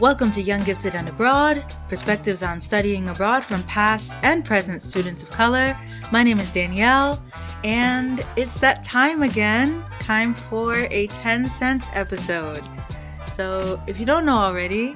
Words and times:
Welcome 0.00 0.30
to 0.32 0.40
Young 0.40 0.62
Gifted 0.62 0.94
and 0.94 1.08
Abroad, 1.08 1.64
perspectives 1.88 2.44
on 2.44 2.60
studying 2.60 3.08
abroad 3.08 3.44
from 3.44 3.64
past 3.64 4.12
and 4.22 4.44
present 4.44 4.80
students 4.80 5.24
of 5.24 5.30
color. 5.32 5.76
My 6.12 6.22
name 6.22 6.38
is 6.38 6.52
Danielle, 6.52 7.20
and 7.64 8.24
it's 8.36 8.60
that 8.60 8.84
time 8.84 9.24
again 9.24 9.84
time 9.98 10.34
for 10.34 10.74
a 10.92 11.08
10 11.08 11.48
cents 11.48 11.88
episode. 11.94 12.62
So, 13.32 13.82
if 13.88 13.98
you 13.98 14.06
don't 14.06 14.24
know 14.24 14.36
already, 14.36 14.94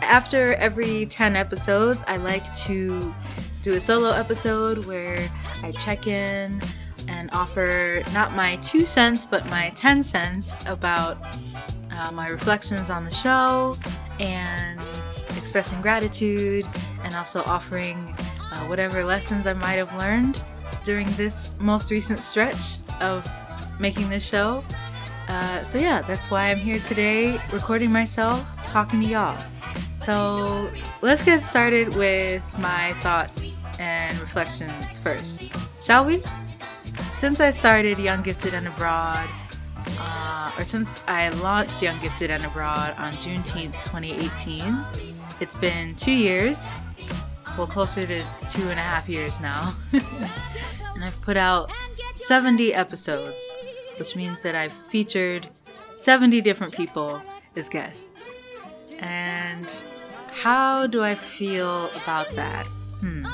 after 0.00 0.54
every 0.54 1.06
10 1.06 1.34
episodes, 1.34 2.04
I 2.06 2.16
like 2.16 2.56
to 2.66 3.12
do 3.64 3.74
a 3.74 3.80
solo 3.80 4.12
episode 4.12 4.86
where 4.86 5.28
I 5.64 5.72
check 5.72 6.06
in 6.06 6.62
and 7.08 7.30
offer 7.32 8.04
not 8.14 8.32
my 8.36 8.56
two 8.62 8.86
cents, 8.86 9.26
but 9.26 9.44
my 9.50 9.70
10 9.74 10.04
cents 10.04 10.64
about 10.66 11.18
uh, 11.90 12.12
my 12.12 12.28
reflections 12.28 12.90
on 12.90 13.04
the 13.04 13.10
show 13.10 13.76
and 14.20 14.80
expressing 15.36 15.80
gratitude 15.80 16.68
and 17.02 17.14
also 17.16 17.42
offering 17.44 18.14
uh, 18.52 18.60
whatever 18.66 19.04
lessons 19.04 19.46
I 19.46 19.54
might 19.54 19.78
have 19.78 19.96
learned 19.96 20.40
during 20.84 21.10
this 21.12 21.52
most 21.58 21.90
recent 21.90 22.20
stretch 22.20 22.76
of 23.00 23.28
making 23.80 24.08
this 24.10 24.24
show. 24.24 24.62
Uh, 25.28 25.64
so, 25.64 25.78
yeah, 25.78 26.02
that's 26.02 26.30
why 26.30 26.50
I'm 26.50 26.58
here 26.58 26.78
today 26.80 27.40
recording 27.52 27.90
myself, 27.90 28.46
talking 28.68 29.00
to 29.02 29.06
y'all. 29.06 29.38
So, 30.02 30.70
let's 31.02 31.24
get 31.24 31.42
started 31.42 31.94
with 31.96 32.42
my 32.58 32.92
thoughts 33.00 33.60
and 33.78 34.18
reflections 34.20 34.98
first, 34.98 35.42
shall 35.82 36.04
we? 36.04 36.22
Since 37.18 37.40
I 37.40 37.50
started 37.50 37.98
Young 37.98 38.22
Gifted 38.22 38.54
and 38.54 38.66
Abroad, 38.66 39.28
uh, 40.00 40.52
or 40.58 40.64
since 40.64 41.02
I 41.06 41.28
launched 41.28 41.82
Young 41.82 42.00
Gifted 42.00 42.30
and 42.30 42.44
Abroad 42.44 42.94
on 42.98 43.12
Juneteenth 43.14 43.74
2018. 43.84 44.76
It's 45.40 45.56
been 45.56 45.94
two 45.96 46.12
years, 46.12 46.58
well, 47.56 47.66
closer 47.66 48.06
to 48.06 48.22
two 48.48 48.68
and 48.70 48.78
a 48.78 48.82
half 48.82 49.08
years 49.08 49.40
now. 49.40 49.74
and 49.92 51.04
I've 51.04 51.20
put 51.22 51.36
out 51.36 51.70
70 52.26 52.72
episodes, 52.74 53.40
which 53.98 54.16
means 54.16 54.42
that 54.42 54.54
I've 54.54 54.72
featured 54.72 55.46
70 55.96 56.40
different 56.40 56.74
people 56.74 57.20
as 57.56 57.68
guests. 57.68 58.30
And 58.98 59.66
how 60.32 60.86
do 60.86 61.02
I 61.02 61.14
feel 61.14 61.90
about 62.02 62.30
that? 62.34 62.66
Hmm. 63.00 63.26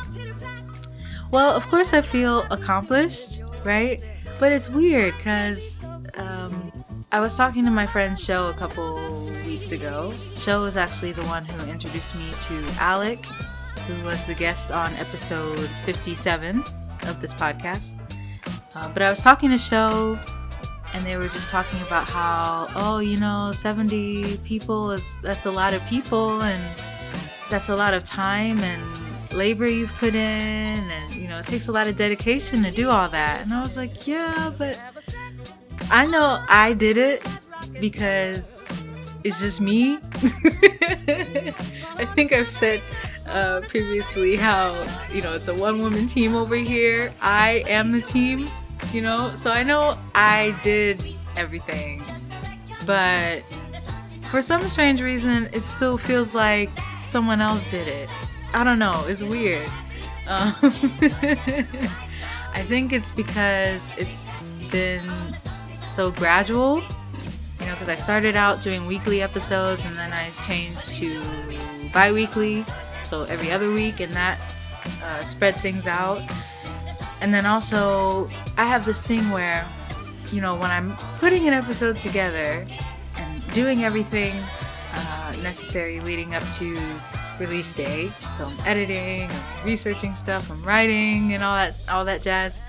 Well, 1.30 1.54
of 1.54 1.66
course, 1.68 1.92
I 1.92 2.00
feel 2.00 2.46
accomplished, 2.50 3.42
right? 3.64 4.02
But 4.38 4.52
it's 4.52 4.68
weird 4.70 5.16
because 5.16 5.75
I 7.16 7.20
was 7.20 7.34
talking 7.34 7.64
to 7.64 7.70
my 7.70 7.86
friend 7.86 8.18
Show 8.18 8.48
a 8.48 8.52
couple 8.52 8.94
weeks 9.46 9.72
ago. 9.72 10.12
Show 10.36 10.64
was 10.64 10.76
actually 10.76 11.12
the 11.12 11.24
one 11.24 11.46
who 11.46 11.70
introduced 11.70 12.14
me 12.14 12.30
to 12.42 12.62
Alec, 12.78 13.24
who 13.24 14.04
was 14.04 14.22
the 14.24 14.34
guest 14.34 14.70
on 14.70 14.92
episode 14.96 15.66
57 15.86 16.58
of 17.08 17.18
this 17.22 17.32
podcast. 17.32 17.94
Uh, 18.74 18.92
but 18.92 19.00
I 19.00 19.08
was 19.08 19.20
talking 19.20 19.48
to 19.48 19.56
Show, 19.56 20.18
and 20.92 21.06
they 21.06 21.16
were 21.16 21.28
just 21.28 21.48
talking 21.48 21.80
about 21.86 22.04
how, 22.04 22.68
oh, 22.76 22.98
you 22.98 23.16
know, 23.16 23.50
70 23.50 24.36
people 24.44 24.90
is 24.90 25.02
that's 25.22 25.46
a 25.46 25.50
lot 25.50 25.72
of 25.72 25.82
people, 25.86 26.42
and 26.42 26.62
that's 27.48 27.70
a 27.70 27.76
lot 27.76 27.94
of 27.94 28.04
time 28.04 28.58
and 28.58 28.82
labor 29.32 29.66
you've 29.66 29.94
put 29.94 30.14
in, 30.14 30.18
and 30.18 31.14
you 31.14 31.28
know, 31.28 31.38
it 31.38 31.46
takes 31.46 31.68
a 31.68 31.72
lot 31.72 31.86
of 31.86 31.96
dedication 31.96 32.62
to 32.64 32.70
do 32.70 32.90
all 32.90 33.08
that. 33.08 33.40
And 33.40 33.54
I 33.54 33.62
was 33.62 33.78
like, 33.78 34.06
yeah, 34.06 34.52
but 34.58 34.78
I 35.90 36.06
know 36.06 36.42
I 36.48 36.72
did 36.72 36.96
it 36.96 37.24
because 37.80 38.66
it's 39.24 39.40
just 39.40 39.60
me. 39.60 39.98
I 41.98 42.04
think 42.14 42.32
I've 42.32 42.48
said 42.48 42.80
uh, 43.28 43.60
previously 43.68 44.36
how, 44.36 44.74
you 45.12 45.22
know, 45.22 45.34
it's 45.34 45.48
a 45.48 45.54
one 45.54 45.80
woman 45.80 46.06
team 46.06 46.34
over 46.34 46.56
here. 46.56 47.12
I 47.20 47.64
am 47.68 47.92
the 47.92 48.00
team, 48.00 48.48
you 48.92 49.00
know? 49.00 49.32
So 49.36 49.50
I 49.50 49.62
know 49.62 49.98
I 50.14 50.56
did 50.62 51.02
everything. 51.36 52.02
But 52.84 53.42
for 54.30 54.42
some 54.42 54.68
strange 54.68 55.00
reason, 55.00 55.48
it 55.52 55.64
still 55.66 55.98
feels 55.98 56.34
like 56.34 56.70
someone 57.06 57.40
else 57.40 57.62
did 57.70 57.88
it. 57.88 58.08
I 58.52 58.64
don't 58.64 58.78
know. 58.78 59.04
It's 59.06 59.22
weird. 59.22 59.68
Um, 60.28 60.54
I 62.52 62.64
think 62.66 62.92
it's 62.92 63.12
because 63.12 63.92
it's 63.96 64.28
been 64.70 65.08
so 65.96 66.10
gradual. 66.10 66.82
You 67.58 67.66
know, 67.66 67.72
because 67.72 67.88
I 67.88 67.96
started 67.96 68.36
out 68.36 68.60
doing 68.60 68.86
weekly 68.86 69.22
episodes 69.22 69.82
and 69.86 69.96
then 69.96 70.12
I 70.12 70.30
changed 70.42 70.90
to 70.98 71.22
bi 71.92 72.12
weekly, 72.12 72.66
so 73.04 73.24
every 73.24 73.50
other 73.50 73.72
week, 73.72 74.00
and 74.00 74.12
that 74.12 74.38
uh, 75.02 75.20
spread 75.22 75.56
things 75.56 75.86
out. 75.86 76.20
And 77.22 77.32
then 77.32 77.46
also, 77.46 78.30
I 78.58 78.66
have 78.66 78.84
this 78.84 79.00
thing 79.00 79.30
where, 79.30 79.66
you 80.30 80.42
know, 80.42 80.54
when 80.54 80.70
I'm 80.70 80.94
putting 81.18 81.48
an 81.48 81.54
episode 81.54 81.98
together 81.98 82.66
and 83.16 83.54
doing 83.54 83.82
everything 83.82 84.34
uh, 84.92 85.34
necessary 85.42 86.00
leading 86.00 86.34
up 86.34 86.42
to 86.58 86.78
release 87.40 87.72
day, 87.72 88.10
so 88.36 88.44
I'm 88.44 88.66
editing, 88.66 89.30
researching 89.64 90.14
stuff, 90.14 90.50
I'm 90.50 90.62
writing, 90.62 91.32
and 91.32 91.42
all 91.42 91.56
that, 91.56 91.74
all 91.88 92.04
that 92.04 92.20
jazz. 92.20 92.60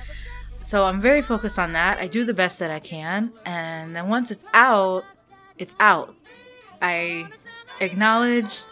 So 0.67 0.83
I'm 0.83 0.99
very 0.99 1.21
focused 1.21 1.57
on 1.57 1.71
that. 1.71 1.97
I 1.97 2.07
do 2.07 2.25
the 2.25 2.33
best 2.33 2.59
that 2.59 2.69
I 2.69 2.79
can. 2.79 3.31
And 3.45 3.95
then 3.95 4.09
once 4.09 4.31
it's 4.31 4.43
out, 4.53 5.05
it's 5.57 5.77
out. 5.79 6.13
I 6.81 7.29
acknowledge 7.79 8.63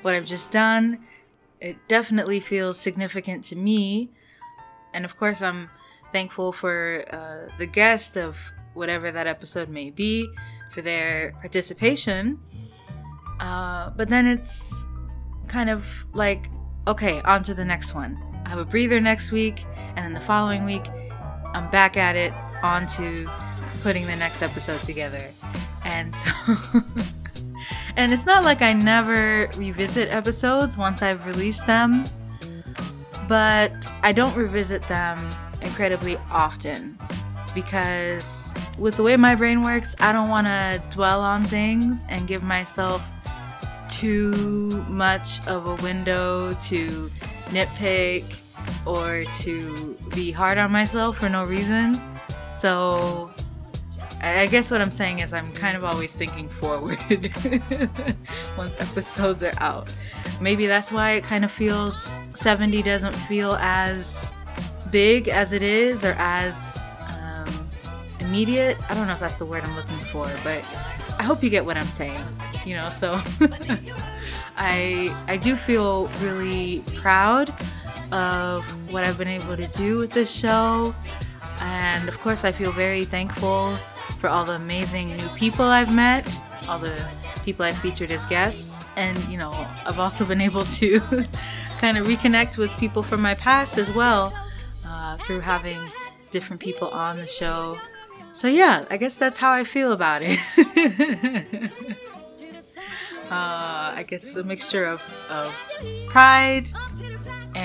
what 0.00 0.14
I've 0.14 0.24
just 0.24 0.50
done. 0.50 1.04
It 1.60 1.76
definitely 1.86 2.40
feels 2.40 2.78
significant 2.78 3.44
to 3.44 3.56
me. 3.56 4.08
And 4.94 5.04
of 5.04 5.18
course, 5.18 5.42
I'm 5.42 5.68
thankful 6.12 6.50
for 6.50 7.04
uh, 7.12 7.54
the 7.58 7.66
guest 7.66 8.16
of 8.16 8.50
whatever 8.72 9.10
that 9.10 9.26
episode 9.26 9.68
may 9.68 9.90
be 9.90 10.26
for 10.70 10.80
their 10.80 11.34
participation. 11.42 12.40
Uh, 13.38 13.90
but 13.90 14.08
then 14.08 14.26
it's 14.26 14.86
kind 15.46 15.68
of 15.68 16.06
like, 16.14 16.48
okay, 16.88 17.20
on 17.20 17.42
to 17.42 17.52
the 17.52 17.66
next 17.66 17.94
one. 17.94 18.16
I 18.46 18.48
have 18.48 18.58
a 18.58 18.64
breather 18.64 18.98
next 18.98 19.30
week, 19.30 19.66
and 19.94 19.98
then 19.98 20.14
the 20.14 20.20
following 20.20 20.64
week, 20.64 20.84
I'm 21.54 21.70
back 21.70 21.96
at 21.96 22.16
it, 22.16 22.32
on 22.62 22.86
to 22.88 23.30
putting 23.82 24.06
the 24.06 24.16
next 24.16 24.42
episode 24.42 24.80
together. 24.80 25.30
And 25.84 26.14
so, 26.14 26.30
and 27.96 28.12
it's 28.12 28.26
not 28.26 28.42
like 28.42 28.60
I 28.60 28.72
never 28.72 29.48
revisit 29.56 30.08
episodes 30.10 30.76
once 30.76 31.00
I've 31.00 31.24
released 31.26 31.66
them, 31.66 32.04
but 33.28 33.72
I 34.02 34.12
don't 34.12 34.34
revisit 34.36 34.82
them 34.84 35.30
incredibly 35.62 36.16
often 36.30 36.98
because 37.54 38.50
with 38.76 38.96
the 38.96 39.02
way 39.04 39.16
my 39.16 39.36
brain 39.36 39.62
works, 39.62 39.94
I 40.00 40.12
don't 40.12 40.28
want 40.28 40.48
to 40.48 40.82
dwell 40.90 41.20
on 41.20 41.44
things 41.44 42.04
and 42.08 42.26
give 42.26 42.42
myself 42.42 43.08
too 43.88 44.84
much 44.88 45.46
of 45.46 45.66
a 45.66 45.82
window 45.82 46.52
to 46.64 47.10
nitpick 47.50 48.24
or 48.86 49.24
to 49.40 49.96
be 50.14 50.30
hard 50.30 50.58
on 50.58 50.70
myself 50.70 51.18
for 51.18 51.28
no 51.28 51.44
reason. 51.44 52.00
So 52.56 53.30
I 54.20 54.46
guess 54.46 54.70
what 54.70 54.80
I'm 54.80 54.90
saying 54.90 55.18
is 55.18 55.32
I'm 55.32 55.52
kind 55.52 55.76
of 55.76 55.84
always 55.84 56.14
thinking 56.14 56.48
forward 56.48 56.98
once 58.56 58.80
episodes 58.80 59.42
are 59.42 59.52
out. 59.58 59.92
Maybe 60.40 60.66
that's 60.66 60.90
why 60.90 61.12
it 61.12 61.24
kind 61.24 61.44
of 61.44 61.50
feels 61.50 62.10
70 62.34 62.82
doesn't 62.82 63.14
feel 63.14 63.52
as 63.54 64.32
big 64.90 65.28
as 65.28 65.52
it 65.52 65.62
is 65.62 66.04
or 66.04 66.14
as 66.18 66.80
um, 67.00 67.68
immediate. 68.20 68.78
I 68.88 68.94
don't 68.94 69.06
know 69.06 69.12
if 69.12 69.20
that's 69.20 69.38
the 69.38 69.44
word 69.44 69.62
I'm 69.64 69.76
looking 69.76 69.98
for, 69.98 70.30
but 70.42 70.64
I 71.18 71.22
hope 71.22 71.42
you 71.42 71.50
get 71.50 71.64
what 71.64 71.76
I'm 71.76 71.86
saying. 71.86 72.20
You 72.64 72.76
know, 72.76 72.88
so 72.88 73.20
I 74.56 75.14
I 75.28 75.36
do 75.36 75.54
feel 75.54 76.06
really 76.22 76.82
proud 76.96 77.52
of 78.14 78.64
what 78.92 79.02
I've 79.02 79.18
been 79.18 79.28
able 79.28 79.56
to 79.56 79.66
do 79.66 79.98
with 79.98 80.12
this 80.12 80.30
show. 80.30 80.94
And 81.60 82.08
of 82.08 82.18
course, 82.20 82.44
I 82.44 82.52
feel 82.52 82.70
very 82.70 83.04
thankful 83.04 83.74
for 84.20 84.28
all 84.28 84.44
the 84.44 84.54
amazing 84.54 85.16
new 85.16 85.28
people 85.30 85.64
I've 85.64 85.92
met, 85.92 86.24
all 86.68 86.78
the 86.78 87.04
people 87.44 87.64
I've 87.64 87.76
featured 87.76 88.12
as 88.12 88.24
guests. 88.26 88.78
And, 88.96 89.18
you 89.24 89.36
know, 89.36 89.50
I've 89.84 89.98
also 89.98 90.24
been 90.24 90.40
able 90.40 90.64
to 90.64 91.00
kind 91.80 91.98
of 91.98 92.06
reconnect 92.06 92.56
with 92.56 92.70
people 92.78 93.02
from 93.02 93.20
my 93.20 93.34
past 93.34 93.78
as 93.78 93.90
well 93.90 94.32
uh, 94.86 95.16
through 95.18 95.40
having 95.40 95.80
different 96.30 96.62
people 96.62 96.88
on 96.90 97.16
the 97.16 97.26
show. 97.26 97.78
So, 98.32 98.46
yeah, 98.46 98.84
I 98.90 98.96
guess 98.96 99.18
that's 99.18 99.38
how 99.38 99.52
I 99.52 99.64
feel 99.64 99.90
about 99.90 100.22
it. 100.22 100.38
uh, 103.28 103.94
I 103.96 104.04
guess 104.06 104.36
a 104.36 104.44
mixture 104.44 104.84
of, 104.84 105.02
of 105.30 105.52
pride 106.08 106.66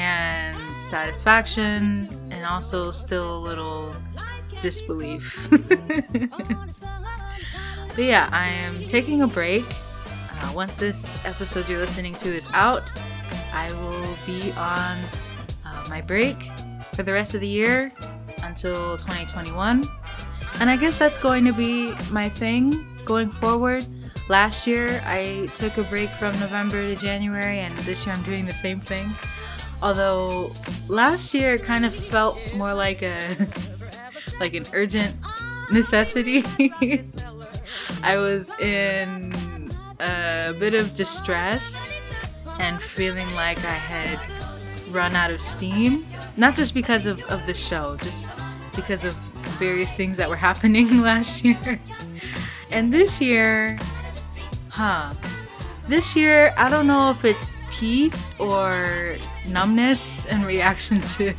and 0.09 0.57
satisfaction, 0.89 2.09
and 2.31 2.43
also 2.45 2.89
still 2.89 3.37
a 3.37 3.41
little 3.49 3.95
disbelief. 4.59 5.47
but 5.51 5.63
yeah, 7.97 8.27
I 8.31 8.47
am 8.47 8.87
taking 8.87 9.21
a 9.21 9.27
break. 9.27 9.65
Uh, 10.41 10.51
once 10.55 10.77
this 10.77 11.23
episode 11.25 11.69
you're 11.69 11.79
listening 11.79 12.15
to 12.15 12.35
is 12.35 12.47
out, 12.53 12.83
I 13.53 13.71
will 13.73 14.15
be 14.25 14.51
on 14.53 14.97
uh, 15.65 15.87
my 15.89 16.01
break 16.01 16.37
for 16.93 17.03
the 17.03 17.13
rest 17.13 17.35
of 17.35 17.41
the 17.41 17.47
year 17.47 17.91
until 18.43 18.97
2021. 18.97 19.85
And 20.59 20.69
I 20.69 20.75
guess 20.75 20.97
that's 20.97 21.19
going 21.19 21.45
to 21.45 21.53
be 21.53 21.93
my 22.09 22.29
thing 22.29 22.87
going 23.05 23.29
forward. 23.29 23.85
Last 24.27 24.65
year, 24.65 25.01
I 25.05 25.49
took 25.55 25.77
a 25.77 25.83
break 25.83 26.09
from 26.09 26.39
November 26.39 26.81
to 26.81 26.95
January, 26.95 27.59
and 27.59 27.75
this 27.79 28.05
year 28.05 28.15
I'm 28.15 28.23
doing 28.23 28.45
the 28.45 28.53
same 28.53 28.79
thing. 28.79 29.13
Although 29.81 30.51
last 30.87 31.33
year 31.33 31.55
it 31.55 31.63
kind 31.63 31.85
of 31.85 31.95
felt 31.95 32.37
more 32.55 32.73
like 32.73 33.01
a 33.01 33.35
like 34.39 34.53
an 34.53 34.65
urgent 34.73 35.15
necessity. 35.71 36.43
I 38.03 38.17
was 38.17 38.57
in 38.59 39.33
a 39.99 40.53
bit 40.57 40.73
of 40.73 40.93
distress 40.93 41.97
and 42.59 42.81
feeling 42.81 43.33
like 43.35 43.59
I 43.59 43.73
had 43.73 44.19
run 44.91 45.15
out 45.15 45.31
of 45.31 45.41
steam. 45.41 46.05
Not 46.37 46.55
just 46.55 46.73
because 46.73 47.05
of, 47.05 47.21
of 47.25 47.45
the 47.45 47.53
show, 47.53 47.97
just 47.97 48.27
because 48.75 49.03
of 49.03 49.13
various 49.59 49.93
things 49.93 50.17
that 50.17 50.29
were 50.29 50.35
happening 50.49 51.01
last 51.01 51.43
year. 51.43 51.79
And 52.71 52.93
this 52.93 53.19
year, 53.19 53.77
huh? 54.69 55.13
This 55.87 56.15
year, 56.15 56.53
I 56.57 56.69
don't 56.69 56.87
know 56.87 57.11
if 57.11 57.25
it's 57.25 57.53
peace 57.79 58.35
or 58.39 59.15
numbness 59.47 60.25
in 60.25 60.43
reaction 60.43 60.99
to 61.01 61.33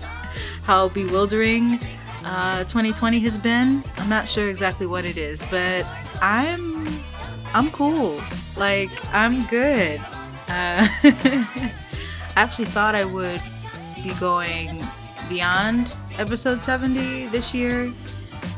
how 0.63 0.89
bewildering 0.89 1.79
uh, 2.25 2.61
2020 2.65 3.19
has 3.21 3.37
been. 3.37 3.85
I'm 3.99 4.09
not 4.09 4.27
sure 4.27 4.49
exactly 4.49 4.87
what 4.87 5.05
it 5.05 5.19
is, 5.19 5.43
but 5.51 5.87
I'm 6.23 6.87
I'm 7.53 7.71
cool. 7.71 8.21
Like 8.57 8.91
I'm 9.15 9.45
good. 9.47 10.01
Uh, 10.49 10.89
I 11.05 11.73
actually 12.37 12.67
thought 12.67 12.95
I 12.95 13.05
would 13.05 13.43
be 14.03 14.15
going 14.15 14.83
beyond 15.29 15.93
episode 16.19 16.63
70 16.63 17.27
this 17.27 17.53
year, 17.53 17.93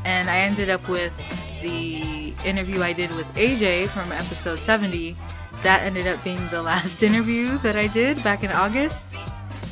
and 0.05 0.29
I 0.29 0.37
ended 0.37 0.69
up 0.69 0.87
with 0.87 1.15
the 1.61 2.33
interview 2.45 2.81
I 2.81 2.93
did 2.93 3.13
with 3.15 3.27
AJ 3.35 3.89
from 3.89 4.11
episode 4.11 4.59
70. 4.59 5.15
That 5.63 5.81
ended 5.83 6.07
up 6.07 6.23
being 6.23 6.47
the 6.49 6.61
last 6.71 7.01
interview 7.03 7.57
that 7.59 7.75
I 7.75 7.87
did 7.87 8.21
back 8.23 8.43
in 8.43 8.51
August. 8.51 9.07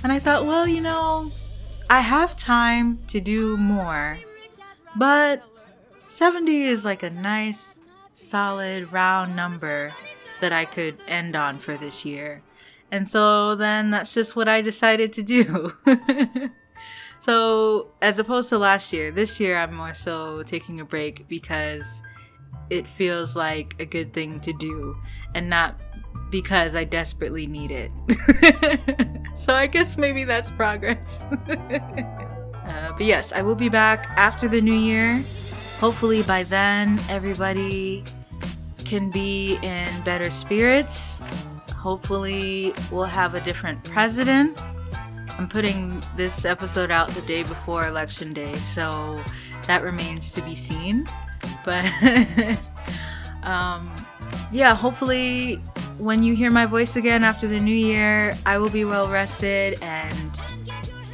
And 0.03 0.11
I 0.11 0.19
thought, 0.19 0.45
well, 0.45 0.67
you 0.67 0.81
know, 0.81 1.31
I 1.89 1.99
have 1.99 2.35
time 2.35 2.99
to 3.07 3.19
do 3.19 3.57
more, 3.57 4.17
but 4.95 5.43
70 6.07 6.63
is 6.63 6.85
like 6.85 7.03
a 7.03 7.09
nice, 7.09 7.81
solid, 8.13 8.91
round 8.91 9.35
number 9.35 9.93
that 10.39 10.53
I 10.53 10.65
could 10.65 10.97
end 11.07 11.35
on 11.35 11.59
for 11.59 11.77
this 11.77 12.05
year. 12.05 12.41
And 12.91 13.07
so 13.07 13.55
then 13.55 13.91
that's 13.91 14.13
just 14.13 14.35
what 14.35 14.47
I 14.47 14.61
decided 14.61 15.13
to 15.13 15.23
do. 15.23 15.73
so, 17.19 17.87
as 18.01 18.19
opposed 18.19 18.49
to 18.49 18.57
last 18.57 18.91
year, 18.91 19.11
this 19.11 19.39
year 19.39 19.57
I'm 19.57 19.73
more 19.73 19.93
so 19.93 20.43
taking 20.43 20.79
a 20.79 20.85
break 20.85 21.27
because 21.27 22.01
it 22.71 22.87
feels 22.87 23.35
like 23.35 23.75
a 23.79 23.85
good 23.85 24.13
thing 24.13 24.39
to 24.39 24.53
do 24.53 24.97
and 25.35 25.49
not 25.49 25.79
because 26.31 26.73
I 26.73 26.85
desperately 26.85 27.45
need 27.45 27.69
it. 27.69 27.91
so, 29.37 29.53
I 29.53 29.67
guess 29.67 29.97
maybe 29.97 30.23
that's 30.23 30.49
progress. 30.51 31.25
uh, 31.49 32.91
but 32.93 33.01
yes, 33.01 33.33
I 33.33 33.41
will 33.41 33.55
be 33.55 33.67
back 33.67 34.09
after 34.15 34.47
the 34.47 34.61
new 34.61 34.73
year. 34.73 35.21
Hopefully, 35.79 36.23
by 36.23 36.43
then, 36.43 36.97
everybody 37.09 38.05
can 38.85 39.11
be 39.11 39.57
in 39.61 39.89
better 40.03 40.31
spirits. 40.31 41.21
Hopefully, 41.75 42.73
we'll 42.89 43.03
have 43.03 43.35
a 43.35 43.41
different 43.41 43.83
president. 43.83 44.57
I'm 45.37 45.49
putting 45.49 46.01
this 46.15 46.45
episode 46.45 46.91
out 46.91 47.09
the 47.09 47.21
day 47.21 47.43
before 47.43 47.85
election 47.85 48.31
day, 48.31 48.55
so 48.55 49.21
that 49.67 49.83
remains 49.83 50.31
to 50.31 50.41
be 50.41 50.55
seen. 50.55 51.07
But 51.63 51.85
um, 53.43 53.91
yeah, 54.51 54.75
hopefully, 54.75 55.55
when 55.97 56.23
you 56.23 56.35
hear 56.35 56.51
my 56.51 56.65
voice 56.65 56.95
again 56.95 57.23
after 57.23 57.47
the 57.47 57.59
new 57.59 57.75
year, 57.75 58.35
I 58.45 58.57
will 58.57 58.69
be 58.69 58.85
well 58.85 59.07
rested 59.07 59.77
and 59.81 60.31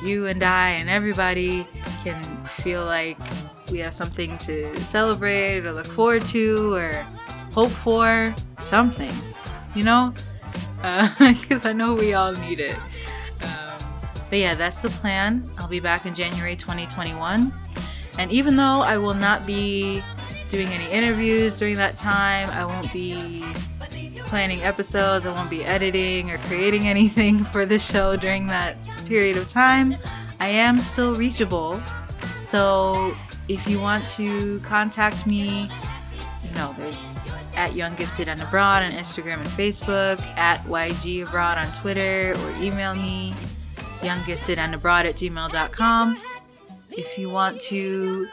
you 0.01 0.27
and 0.27 0.41
I 0.43 0.69
and 0.71 0.89
everybody 0.89 1.67
can 2.03 2.45
feel 2.45 2.85
like 2.85 3.17
we 3.69 3.79
have 3.79 3.93
something 3.93 4.37
to 4.39 4.79
celebrate 4.81 5.65
or 5.65 5.73
look 5.73 5.87
forward 5.87 6.25
to 6.27 6.73
or 6.73 6.93
hope 7.51 7.71
for 7.71 8.33
something, 8.61 9.11
you 9.75 9.83
know? 9.83 10.13
Because 10.77 11.65
uh, 11.65 11.69
I 11.69 11.73
know 11.73 11.95
we 11.95 12.13
all 12.13 12.33
need 12.33 12.59
it. 12.59 12.77
Um, 13.41 13.83
but 14.29 14.39
yeah, 14.39 14.55
that's 14.55 14.79
the 14.79 14.89
plan. 14.89 15.49
I'll 15.57 15.67
be 15.67 15.79
back 15.79 16.05
in 16.05 16.15
January 16.15 16.55
2021. 16.55 17.51
And 18.19 18.31
even 18.31 18.55
though 18.55 18.81
I 18.81 18.97
will 18.97 19.13
not 19.13 19.45
be 19.45 20.01
doing 20.49 20.67
any 20.67 20.89
interviews 20.91 21.57
during 21.57 21.75
that 21.75 21.97
time, 21.97 22.49
I 22.49 22.65
won't 22.65 22.91
be 22.93 23.43
planning 24.25 24.61
episodes, 24.61 25.25
I 25.25 25.33
won't 25.33 25.49
be 25.49 25.63
editing 25.63 26.31
or 26.31 26.37
creating 26.39 26.87
anything 26.87 27.43
for 27.43 27.65
the 27.65 27.79
show 27.79 28.15
during 28.15 28.47
that 28.47 28.77
period 29.05 29.37
of 29.37 29.49
time, 29.49 29.95
I 30.39 30.47
am 30.47 30.81
still 30.81 31.15
reachable. 31.15 31.81
So 32.47 33.15
if 33.47 33.67
you 33.67 33.79
want 33.79 34.05
to 34.09 34.59
contact 34.59 35.25
me, 35.25 35.69
you 36.43 36.51
know, 36.55 36.75
there's 36.77 37.15
at 37.55 37.73
Young 37.73 37.95
Gifted 37.95 38.27
and 38.27 38.41
Abroad 38.41 38.83
on 38.83 38.91
Instagram 38.91 39.39
and 39.39 39.49
Facebook, 39.49 40.21
at 40.37 40.63
YG 40.65 41.27
Abroad 41.27 41.57
on 41.57 41.71
Twitter, 41.73 42.35
or 42.39 42.51
email 42.61 42.93
me, 42.93 43.33
younggiftedandabroad 44.01 45.05
at 45.05 45.15
gmail.com. 45.15 46.21
If 46.91 47.17
you 47.17 47.29
want 47.29 47.59
to 47.61 48.27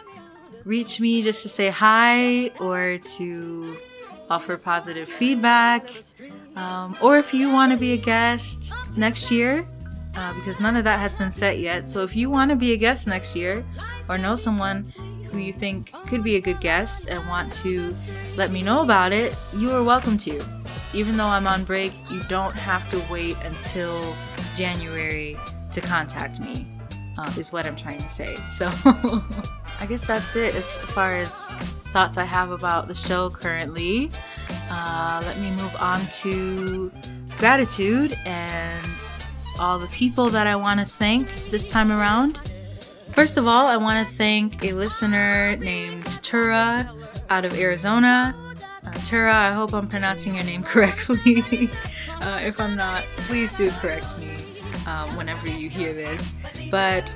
reach 0.64 1.00
me 1.00 1.22
just 1.22 1.42
to 1.42 1.48
say 1.48 1.70
hi 1.70 2.50
or 2.60 2.98
to 3.16 3.76
offer 4.30 4.56
positive 4.56 5.08
feedback, 5.08 5.88
um, 6.56 6.96
or 7.02 7.18
if 7.18 7.34
you 7.34 7.50
want 7.50 7.72
to 7.72 7.78
be 7.78 7.92
a 7.92 7.96
guest 7.96 8.72
next 8.96 9.30
year, 9.30 9.66
uh, 10.16 10.32
because 10.34 10.60
none 10.60 10.76
of 10.76 10.84
that 10.84 10.98
has 10.98 11.16
been 11.16 11.32
set 11.32 11.58
yet. 11.58 11.88
So 11.88 12.02
if 12.02 12.16
you 12.16 12.30
want 12.30 12.50
to 12.50 12.56
be 12.56 12.72
a 12.72 12.76
guest 12.76 13.06
next 13.06 13.36
year 13.36 13.64
or 14.08 14.16
know 14.16 14.36
someone 14.36 14.84
who 15.30 15.38
you 15.38 15.52
think 15.52 15.92
could 16.06 16.22
be 16.22 16.36
a 16.36 16.40
good 16.40 16.60
guest 16.60 17.08
and 17.08 17.26
want 17.28 17.52
to 17.52 17.92
let 18.36 18.50
me 18.50 18.62
know 18.62 18.82
about 18.82 19.12
it, 19.12 19.34
you 19.56 19.70
are 19.72 19.82
welcome 19.82 20.16
to. 20.18 20.42
Even 20.92 21.16
though 21.16 21.26
I'm 21.26 21.46
on 21.46 21.64
break, 21.64 21.92
you 22.10 22.22
don't 22.28 22.54
have 22.54 22.88
to 22.90 23.12
wait 23.12 23.36
until 23.44 24.14
January 24.54 25.36
to 25.72 25.80
contact 25.80 26.38
me, 26.38 26.66
uh, 27.18 27.32
is 27.36 27.52
what 27.52 27.66
I'm 27.66 27.74
trying 27.74 28.00
to 28.00 28.08
say. 28.08 28.36
So 28.52 28.70
I 29.80 29.86
guess 29.86 30.06
that's 30.06 30.36
it 30.36 30.54
as 30.54 30.70
far 30.70 31.14
as 31.14 31.46
thoughts 31.92 32.16
I 32.16 32.24
have 32.24 32.50
about 32.50 32.88
the 32.88 32.94
show 32.94 33.30
currently. 33.30 34.10
Uh, 34.70 35.22
let 35.24 35.38
me 35.38 35.50
move 35.50 35.74
on 35.76 36.06
to 36.22 36.90
gratitude 37.38 38.16
and 38.24 38.84
all 39.60 39.78
the 39.78 39.86
people 39.88 40.28
that 40.30 40.46
I 40.46 40.56
want 40.56 40.80
to 40.80 40.86
thank 40.86 41.50
this 41.50 41.68
time 41.68 41.92
around. 41.92 42.40
First 43.12 43.36
of 43.36 43.46
all, 43.46 43.66
I 43.66 43.76
want 43.76 44.08
to 44.08 44.14
thank 44.14 44.64
a 44.64 44.72
listener 44.72 45.56
named 45.56 46.04
Tura 46.22 46.92
out 47.30 47.44
of 47.44 47.54
Arizona. 47.58 48.34
Uh, 48.84 48.90
Tura, 49.06 49.32
I 49.32 49.52
hope 49.52 49.72
I'm 49.72 49.86
pronouncing 49.88 50.34
your 50.34 50.44
name 50.44 50.62
correctly. 50.72 51.70
uh, 52.20 52.40
if 52.42 52.60
I'm 52.60 52.74
not, 52.74 53.04
please 53.28 53.52
do 53.52 53.70
correct 53.70 54.18
me 54.18 54.34
um, 54.86 55.16
whenever 55.16 55.48
you 55.48 55.68
hear 55.70 55.92
this. 55.92 56.34
But 56.70 57.14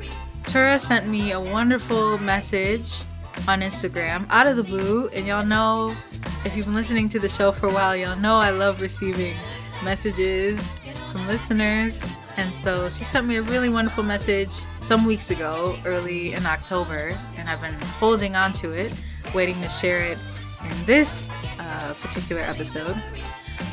Tura 0.48 0.78
sent 0.78 1.06
me 1.06 1.32
a 1.32 1.40
wonderful 1.40 2.16
message 2.16 3.02
on 3.46 3.60
Instagram 3.60 4.24
out 4.30 4.46
of 4.46 4.56
the 4.56 4.64
blue, 4.64 5.08
and 5.08 5.26
y'all 5.26 5.44
know 5.44 5.94
if 6.42 6.56
you've 6.56 6.64
been 6.64 6.74
listening 6.74 7.10
to 7.10 7.18
the 7.18 7.28
show 7.28 7.52
for 7.52 7.66
a 7.66 7.72
while, 7.72 7.94
y'all 7.94 8.18
know 8.18 8.36
I 8.36 8.48
love 8.48 8.80
receiving 8.80 9.36
messages 9.84 10.80
from 11.12 11.26
listeners. 11.26 12.02
And 12.38 12.54
so 12.54 12.88
she 12.88 13.04
sent 13.04 13.26
me 13.26 13.36
a 13.36 13.42
really 13.42 13.68
wonderful 13.68 14.02
message 14.02 14.50
some 14.80 15.04
weeks 15.04 15.30
ago, 15.30 15.76
early 15.84 16.32
in 16.32 16.46
October, 16.46 17.14
and 17.36 17.46
I've 17.46 17.60
been 17.60 17.74
holding 17.74 18.34
on 18.34 18.54
to 18.54 18.72
it, 18.72 18.90
waiting 19.34 19.60
to 19.60 19.68
share 19.68 20.00
it 20.00 20.16
in 20.64 20.84
this 20.86 21.28
uh, 21.58 21.92
particular 22.00 22.40
episode. 22.40 22.96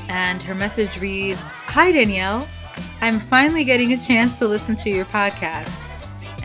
And 0.09 0.41
her 0.41 0.53
message 0.53 0.99
reads 0.99 1.39
Hi, 1.39 1.93
Danielle. 1.93 2.45
I'm 2.99 3.21
finally 3.21 3.63
getting 3.63 3.93
a 3.93 3.97
chance 3.97 4.39
to 4.39 4.47
listen 4.49 4.75
to 4.77 4.89
your 4.89 5.05
podcast, 5.05 5.84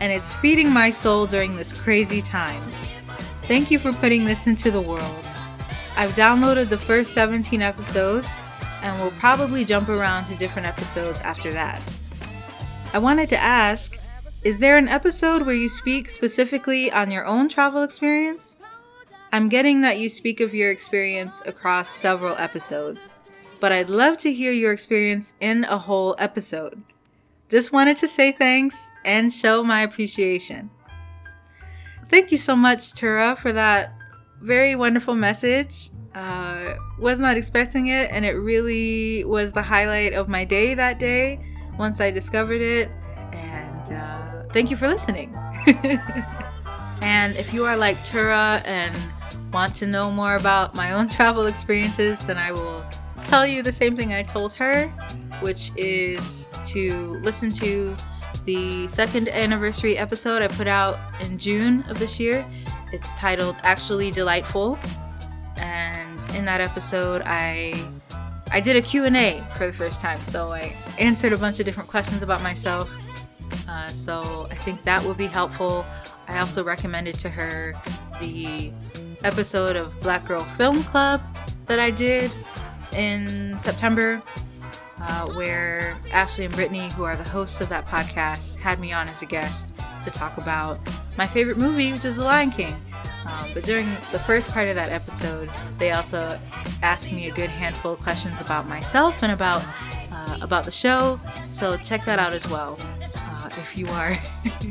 and 0.01 0.11
it's 0.11 0.33
feeding 0.33 0.69
my 0.71 0.89
soul 0.89 1.27
during 1.27 1.55
this 1.55 1.71
crazy 1.71 2.21
time. 2.23 2.63
Thank 3.43 3.69
you 3.69 3.77
for 3.77 3.93
putting 3.93 4.25
this 4.25 4.47
into 4.47 4.71
the 4.71 4.81
world. 4.81 5.25
I've 5.95 6.13
downloaded 6.13 6.69
the 6.69 6.77
first 6.77 7.13
17 7.13 7.61
episodes 7.61 8.27
and 8.81 8.99
will 8.99 9.11
probably 9.11 9.63
jump 9.63 9.89
around 9.89 10.25
to 10.25 10.35
different 10.35 10.67
episodes 10.67 11.19
after 11.21 11.53
that. 11.53 11.81
I 12.93 12.97
wanted 12.97 13.29
to 13.29 13.37
ask 13.37 13.97
Is 14.43 14.57
there 14.57 14.77
an 14.77 14.87
episode 14.87 15.43
where 15.43 15.55
you 15.55 15.69
speak 15.69 16.09
specifically 16.09 16.91
on 16.91 17.11
your 17.11 17.25
own 17.25 17.47
travel 17.47 17.83
experience? 17.83 18.57
I'm 19.31 19.49
getting 19.49 19.81
that 19.81 19.99
you 19.99 20.09
speak 20.09 20.39
of 20.39 20.55
your 20.55 20.71
experience 20.71 21.43
across 21.45 21.89
several 21.89 22.35
episodes. 22.37 23.19
but 23.59 23.71
I'd 23.71 23.91
love 23.91 24.17
to 24.17 24.33
hear 24.33 24.51
your 24.51 24.71
experience 24.71 25.35
in 25.39 25.65
a 25.65 25.77
whole 25.77 26.15
episode. 26.17 26.81
Just 27.51 27.73
wanted 27.73 27.97
to 27.97 28.07
say 28.07 28.31
thanks 28.31 28.89
and 29.03 29.31
show 29.31 29.61
my 29.61 29.81
appreciation. 29.81 30.69
Thank 32.07 32.31
you 32.31 32.37
so 32.37 32.55
much, 32.55 32.93
Tura, 32.93 33.35
for 33.35 33.51
that 33.51 33.93
very 34.39 34.73
wonderful 34.73 35.15
message. 35.15 35.89
Uh, 36.15 36.75
was 36.97 37.19
not 37.19 37.35
expecting 37.35 37.87
it, 37.87 38.09
and 38.09 38.23
it 38.23 38.31
really 38.31 39.25
was 39.25 39.51
the 39.51 39.61
highlight 39.61 40.13
of 40.13 40.29
my 40.29 40.45
day 40.45 40.73
that 40.75 40.97
day 40.97 41.41
once 41.77 41.99
I 41.99 42.09
discovered 42.09 42.61
it. 42.61 42.89
And 43.33 43.91
uh, 43.91 44.43
thank 44.53 44.71
you 44.71 44.77
for 44.77 44.87
listening. 44.87 45.35
and 47.01 47.35
if 47.35 47.53
you 47.53 47.65
are 47.65 47.75
like 47.75 48.03
Tura 48.05 48.61
and 48.63 48.95
want 49.51 49.75
to 49.75 49.85
know 49.85 50.09
more 50.09 50.35
about 50.35 50.73
my 50.73 50.93
own 50.93 51.09
travel 51.17 51.47
experiences, 51.47 52.25
then 52.25 52.37
I 52.37 52.53
will 52.53 52.85
tell 53.25 53.45
you 53.45 53.63
the 53.63 53.71
same 53.71 53.95
thing 53.95 54.13
I 54.13 54.23
told 54.23 54.53
her, 54.53 54.87
which 55.41 55.71
is 55.75 56.47
to 56.67 57.19
listen 57.21 57.51
to 57.53 57.95
the 58.45 58.87
second 58.87 59.29
anniversary 59.29 59.97
episode 59.97 60.41
I 60.41 60.47
put 60.47 60.67
out 60.67 60.97
in 61.21 61.37
June 61.37 61.83
of 61.89 61.99
this 61.99 62.19
year. 62.19 62.45
It's 62.91 63.11
titled 63.13 63.55
Actually 63.63 64.11
Delightful. 64.11 64.77
And 65.57 66.19
in 66.35 66.45
that 66.45 66.61
episode, 66.61 67.21
I 67.25 67.73
I 68.53 68.59
did 68.59 68.75
a 68.75 68.81
Q&A 68.81 69.41
for 69.55 69.67
the 69.67 69.73
first 69.73 70.01
time. 70.01 70.21
So 70.25 70.51
I 70.51 70.75
answered 70.99 71.31
a 71.31 71.37
bunch 71.37 71.59
of 71.59 71.65
different 71.65 71.89
questions 71.89 72.21
about 72.21 72.41
myself. 72.41 72.93
Uh, 73.67 73.87
so 73.89 74.47
I 74.51 74.55
think 74.55 74.83
that 74.83 75.03
will 75.03 75.13
be 75.13 75.27
helpful. 75.27 75.85
I 76.27 76.39
also 76.39 76.63
recommended 76.63 77.17
to 77.19 77.29
her 77.29 77.73
the 78.19 78.71
episode 79.23 79.75
of 79.75 79.99
Black 80.01 80.25
Girl 80.25 80.43
Film 80.43 80.83
Club 80.83 81.21
that 81.67 81.79
I 81.79 81.91
did 81.91 82.31
in 82.93 83.57
September, 83.61 84.21
uh, 84.99 85.27
where 85.33 85.97
Ashley 86.11 86.45
and 86.45 86.53
Brittany, 86.53 86.89
who 86.91 87.03
are 87.03 87.15
the 87.15 87.23
hosts 87.23 87.61
of 87.61 87.69
that 87.69 87.85
podcast, 87.85 88.57
had 88.57 88.79
me 88.79 88.91
on 88.93 89.07
as 89.07 89.21
a 89.21 89.25
guest 89.25 89.73
to 90.03 90.11
talk 90.11 90.37
about 90.37 90.79
my 91.17 91.27
favorite 91.27 91.57
movie, 91.57 91.91
which 91.91 92.05
is 92.05 92.15
The 92.15 92.23
Lion 92.23 92.51
King. 92.51 92.75
Um, 93.25 93.49
but 93.53 93.63
during 93.63 93.87
the 94.11 94.19
first 94.19 94.49
part 94.49 94.67
of 94.67 94.75
that 94.75 94.89
episode, 94.89 95.49
they 95.77 95.91
also 95.91 96.39
asked 96.81 97.11
me 97.11 97.29
a 97.29 97.33
good 97.33 97.49
handful 97.49 97.93
of 97.93 97.99
questions 97.99 98.41
about 98.41 98.67
myself 98.67 99.21
and 99.23 99.31
about 99.31 99.63
uh, 100.11 100.37
about 100.41 100.65
the 100.65 100.71
show. 100.71 101.19
So 101.51 101.77
check 101.77 102.05
that 102.05 102.19
out 102.19 102.33
as 102.33 102.47
well 102.49 102.77
uh, 103.15 103.49
if 103.57 103.77
you 103.77 103.87
are 103.89 104.17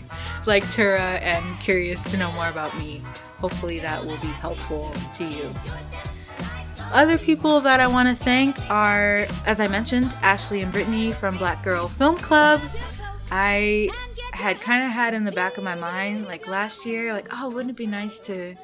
like 0.46 0.68
Tura 0.72 1.00
and 1.00 1.60
curious 1.60 2.02
to 2.10 2.16
know 2.16 2.32
more 2.32 2.48
about 2.48 2.76
me. 2.76 3.02
Hopefully, 3.38 3.78
that 3.78 4.04
will 4.04 4.18
be 4.18 4.28
helpful 4.28 4.92
to 5.14 5.24
you. 5.24 5.50
Other 6.92 7.18
people 7.18 7.60
that 7.60 7.78
I 7.78 7.86
want 7.86 8.08
to 8.08 8.24
thank 8.24 8.58
are, 8.68 9.26
as 9.46 9.60
I 9.60 9.68
mentioned, 9.68 10.12
Ashley 10.22 10.60
and 10.60 10.72
Brittany 10.72 11.12
from 11.12 11.36
Black 11.38 11.62
Girl 11.62 11.86
Film 11.86 12.16
Club. 12.16 12.60
I 13.30 13.90
had 14.32 14.60
kind 14.60 14.82
of 14.84 14.90
had 14.90 15.14
in 15.14 15.24
the 15.24 15.32
back 15.32 15.56
of 15.56 15.62
my 15.62 15.76
mind, 15.76 16.26
like 16.26 16.48
last 16.48 16.84
year, 16.84 17.12
like, 17.12 17.28
oh, 17.30 17.48
wouldn't 17.48 17.70
it 17.70 17.76
be 17.76 17.86
nice 17.86 18.18
to 18.20 18.56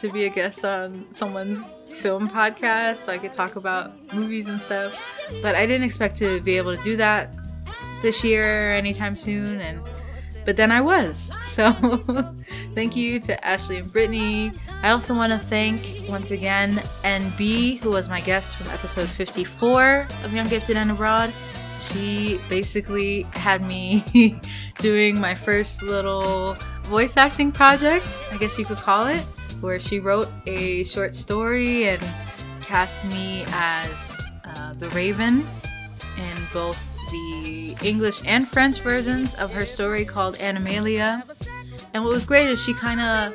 to 0.00 0.10
be 0.10 0.24
a 0.24 0.28
guest 0.28 0.64
on 0.64 1.06
someone's 1.12 1.76
film 1.92 2.28
podcast 2.28 2.96
so 2.96 3.12
I 3.12 3.18
could 3.18 3.32
talk 3.32 3.56
about 3.56 3.92
movies 4.12 4.48
and 4.48 4.60
stuff. 4.60 5.00
But 5.42 5.54
I 5.54 5.66
didn't 5.66 5.84
expect 5.84 6.18
to 6.18 6.40
be 6.40 6.56
able 6.56 6.76
to 6.76 6.82
do 6.82 6.96
that 6.96 7.32
this 8.02 8.24
year 8.24 8.72
anytime 8.72 9.14
soon 9.14 9.60
and 9.60 9.80
but 10.50 10.56
then 10.56 10.72
I 10.72 10.80
was. 10.80 11.30
So 11.50 11.72
thank 12.74 12.96
you 12.96 13.20
to 13.20 13.44
Ashley 13.44 13.76
and 13.78 13.92
Brittany. 13.92 14.52
I 14.82 14.90
also 14.90 15.14
want 15.14 15.32
to 15.32 15.38
thank 15.38 16.08
once 16.08 16.30
again 16.30 16.76
NB, 17.04 17.80
who 17.80 17.90
was 17.90 18.08
my 18.08 18.20
guest 18.20 18.56
from 18.56 18.68
episode 18.68 19.08
54 19.08 20.08
of 20.24 20.32
Young 20.32 20.48
Gifted 20.48 20.76
and 20.76 20.90
Abroad. 20.90 21.32
She 21.80 22.40
basically 22.48 23.22
had 23.32 23.62
me 23.62 24.40
doing 24.78 25.20
my 25.20 25.34
first 25.34 25.82
little 25.82 26.56
voice 26.84 27.16
acting 27.16 27.52
project, 27.52 28.18
I 28.32 28.38
guess 28.38 28.56
you 28.58 28.64
could 28.64 28.78
call 28.78 29.06
it, 29.06 29.22
where 29.60 29.78
she 29.78 30.00
wrote 30.00 30.30
a 30.46 30.84
short 30.84 31.14
story 31.14 31.88
and 31.88 32.02
cast 32.62 33.04
me 33.06 33.44
as 33.48 34.20
uh, 34.44 34.72
the 34.74 34.88
Raven 34.90 35.46
in 36.16 36.36
both 36.52 36.89
the 37.10 37.76
English 37.82 38.22
and 38.24 38.46
French 38.46 38.80
versions 38.80 39.34
of 39.34 39.52
her 39.52 39.66
story 39.66 40.04
called 40.04 40.36
Animalia. 40.38 41.24
And 41.92 42.04
what 42.04 42.12
was 42.12 42.24
great 42.24 42.48
is 42.48 42.62
she 42.62 42.74
kind 42.74 43.00
of 43.00 43.34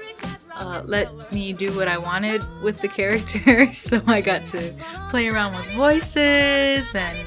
uh, 0.58 0.82
let 0.86 1.32
me 1.34 1.52
do 1.54 1.76
what 1.76 1.88
I 1.88 1.98
wanted 1.98 2.44
with 2.64 2.80
the 2.80 2.88
character. 2.88 3.72
so 3.74 4.02
I 4.08 4.22
got 4.22 4.46
to 4.48 4.74
play 5.10 5.28
around 5.28 5.56
with 5.56 5.66
voices 5.74 6.86
and 6.94 7.18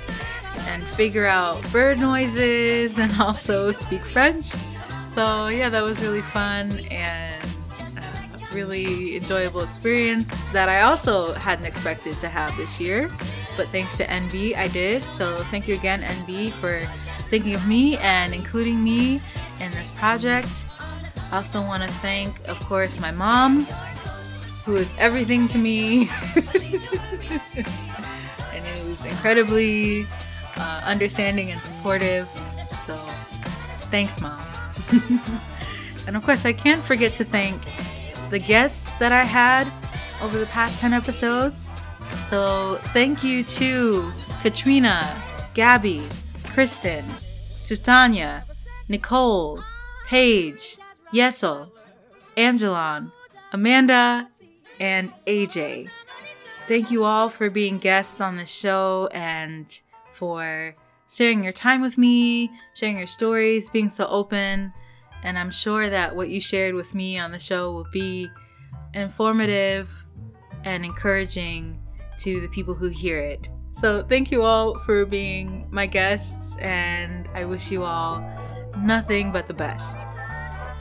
and 0.66 0.82
figure 0.88 1.26
out 1.26 1.62
bird 1.72 1.98
noises 1.98 2.98
and 2.98 3.12
also 3.20 3.72
speak 3.72 4.02
French. 4.02 4.46
So 5.14 5.48
yeah, 5.48 5.68
that 5.68 5.82
was 5.82 6.00
really 6.00 6.22
fun 6.22 6.80
and 6.90 7.44
uh, 7.96 8.38
really 8.52 9.16
enjoyable 9.16 9.62
experience 9.62 10.28
that 10.52 10.68
I 10.68 10.82
also 10.82 11.32
hadn't 11.34 11.66
expected 11.66 12.18
to 12.20 12.28
have 12.28 12.56
this 12.56 12.78
year 12.80 13.10
but 13.58 13.68
thanks 13.70 13.96
to 13.96 14.06
NB, 14.06 14.56
I 14.56 14.68
did. 14.68 15.02
So 15.02 15.36
thank 15.50 15.66
you 15.66 15.74
again, 15.74 16.00
NB, 16.00 16.52
for 16.52 16.80
thinking 17.28 17.54
of 17.54 17.66
me 17.66 17.98
and 17.98 18.32
including 18.32 18.82
me 18.82 19.20
in 19.60 19.72
this 19.72 19.90
project. 19.90 20.64
I 21.32 21.38
also 21.38 21.60
want 21.60 21.82
to 21.82 21.88
thank, 21.98 22.46
of 22.46 22.58
course, 22.60 23.00
my 23.00 23.10
mom, 23.10 23.66
who 24.64 24.76
is 24.76 24.94
everything 24.96 25.48
to 25.48 25.58
me 25.58 26.08
and 28.54 28.64
is 28.86 29.04
incredibly 29.04 30.06
uh, 30.56 30.80
understanding 30.84 31.50
and 31.50 31.60
supportive. 31.60 32.28
So 32.86 32.96
thanks, 33.90 34.20
mom. 34.20 34.40
and 36.06 36.16
of 36.16 36.24
course, 36.24 36.44
I 36.46 36.52
can't 36.52 36.84
forget 36.84 37.12
to 37.14 37.24
thank 37.24 37.60
the 38.30 38.38
guests 38.38 38.92
that 38.94 39.10
I 39.10 39.24
had 39.24 39.70
over 40.22 40.38
the 40.38 40.46
past 40.46 40.78
10 40.78 40.92
episodes. 40.92 41.72
So 42.28 42.76
thank 42.92 43.24
you 43.24 43.42
to 43.42 44.12
Katrina, 44.42 45.18
Gabby, 45.54 46.06
Kristen, 46.44 47.02
Sutanya, 47.58 48.42
Nicole, 48.86 49.64
Paige, 50.06 50.76
Yesel, 51.10 51.70
Angelon, 52.36 53.12
Amanda, 53.52 54.28
and 54.78 55.10
AJ. 55.26 55.88
Thank 56.66 56.90
you 56.90 57.04
all 57.04 57.30
for 57.30 57.48
being 57.48 57.78
guests 57.78 58.20
on 58.20 58.36
the 58.36 58.44
show 58.44 59.08
and 59.10 59.66
for 60.12 60.76
sharing 61.10 61.42
your 61.42 61.54
time 61.54 61.80
with 61.80 61.96
me, 61.96 62.50
sharing 62.74 62.98
your 62.98 63.06
stories, 63.06 63.70
being 63.70 63.88
so 63.88 64.06
open. 64.06 64.74
And 65.22 65.38
I'm 65.38 65.50
sure 65.50 65.88
that 65.88 66.14
what 66.14 66.28
you 66.28 66.42
shared 66.42 66.74
with 66.74 66.94
me 66.94 67.18
on 67.18 67.32
the 67.32 67.38
show 67.38 67.72
will 67.72 67.88
be 67.90 68.28
informative 68.92 70.04
and 70.64 70.84
encouraging 70.84 71.77
to 72.18 72.40
the 72.40 72.48
people 72.48 72.74
who 72.74 72.88
hear 72.88 73.18
it. 73.18 73.48
So, 73.80 74.02
thank 74.02 74.32
you 74.32 74.42
all 74.42 74.76
for 74.78 75.06
being 75.06 75.68
my 75.70 75.86
guests, 75.86 76.56
and 76.56 77.28
I 77.34 77.44
wish 77.44 77.70
you 77.70 77.84
all 77.84 78.24
nothing 78.76 79.30
but 79.30 79.46
the 79.46 79.54
best. 79.54 80.06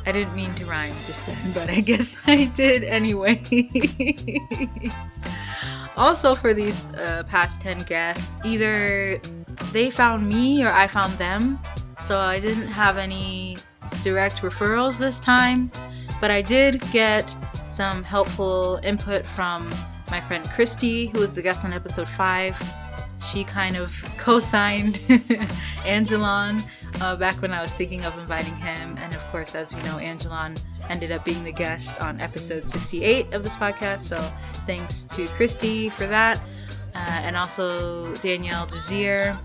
I 0.06 0.12
didn't 0.12 0.36
mean 0.36 0.54
to 0.56 0.66
rhyme 0.66 0.94
just 1.06 1.26
then, 1.28 1.38
but 1.54 1.70
I 1.70 1.82
guess 1.82 2.18
I 2.26 2.46
did 2.56 2.84
anyway. 2.84 3.44
also, 5.98 6.34
for 6.34 6.54
these 6.54 6.88
uh, 6.96 7.24
past 7.28 7.62
10 7.62 7.84
guests, 7.84 8.36
either 8.44 9.20
they 9.74 9.92
found 9.92 10.28
me 10.28 10.64
or 10.64 10.70
I 10.70 10.88
found 10.88 11.14
them. 11.14 11.60
So, 12.06 12.20
I 12.20 12.40
didn't 12.40 12.68
have 12.68 12.98
any 12.98 13.58
direct 14.02 14.38
referrals 14.38 14.98
this 14.98 15.20
time, 15.20 15.72
but 16.20 16.32
I 16.32 16.42
did 16.42 16.82
get 16.92 17.32
some 17.70 18.04
helpful 18.04 18.80
input 18.82 19.24
from 19.24 19.70
my 20.10 20.22
friend 20.22 20.48
Christy, 20.50 21.08
who 21.08 21.20
was 21.20 21.34
the 21.34 21.42
guest 21.42 21.66
on 21.66 21.74
episode 21.74 22.08
five. 22.08 22.58
She 23.32 23.44
kind 23.44 23.76
of 23.76 23.94
co 24.18 24.40
signed 24.40 24.96
Angelon 25.86 26.64
uh, 27.02 27.16
back 27.16 27.42
when 27.42 27.52
I 27.52 27.62
was 27.62 27.74
thinking 27.74 28.06
of 28.06 28.18
inviting 28.18 28.56
him. 28.56 28.98
And 28.98 29.14
of 29.14 29.24
course, 29.32 29.56
as 29.56 29.74
we 29.74 29.82
know, 29.82 29.98
Angelon 29.98 30.60
ended 30.90 31.12
up 31.12 31.26
being 31.26 31.44
the 31.44 31.52
guest 31.52 32.00
on 32.02 32.22
episode 32.22 32.64
68 32.64 33.34
of 33.34 33.44
this 33.44 33.56
podcast. 33.56 34.02
So 34.02 34.18
thanks 34.66 35.04
to 35.16 35.28
Christy 35.28 35.90
for 35.90 36.08
that. 36.08 36.40
Uh, 36.96 37.00
and 37.24 37.38
also 37.38 38.14
Danielle 38.16 38.66
Desir. 38.66 39.38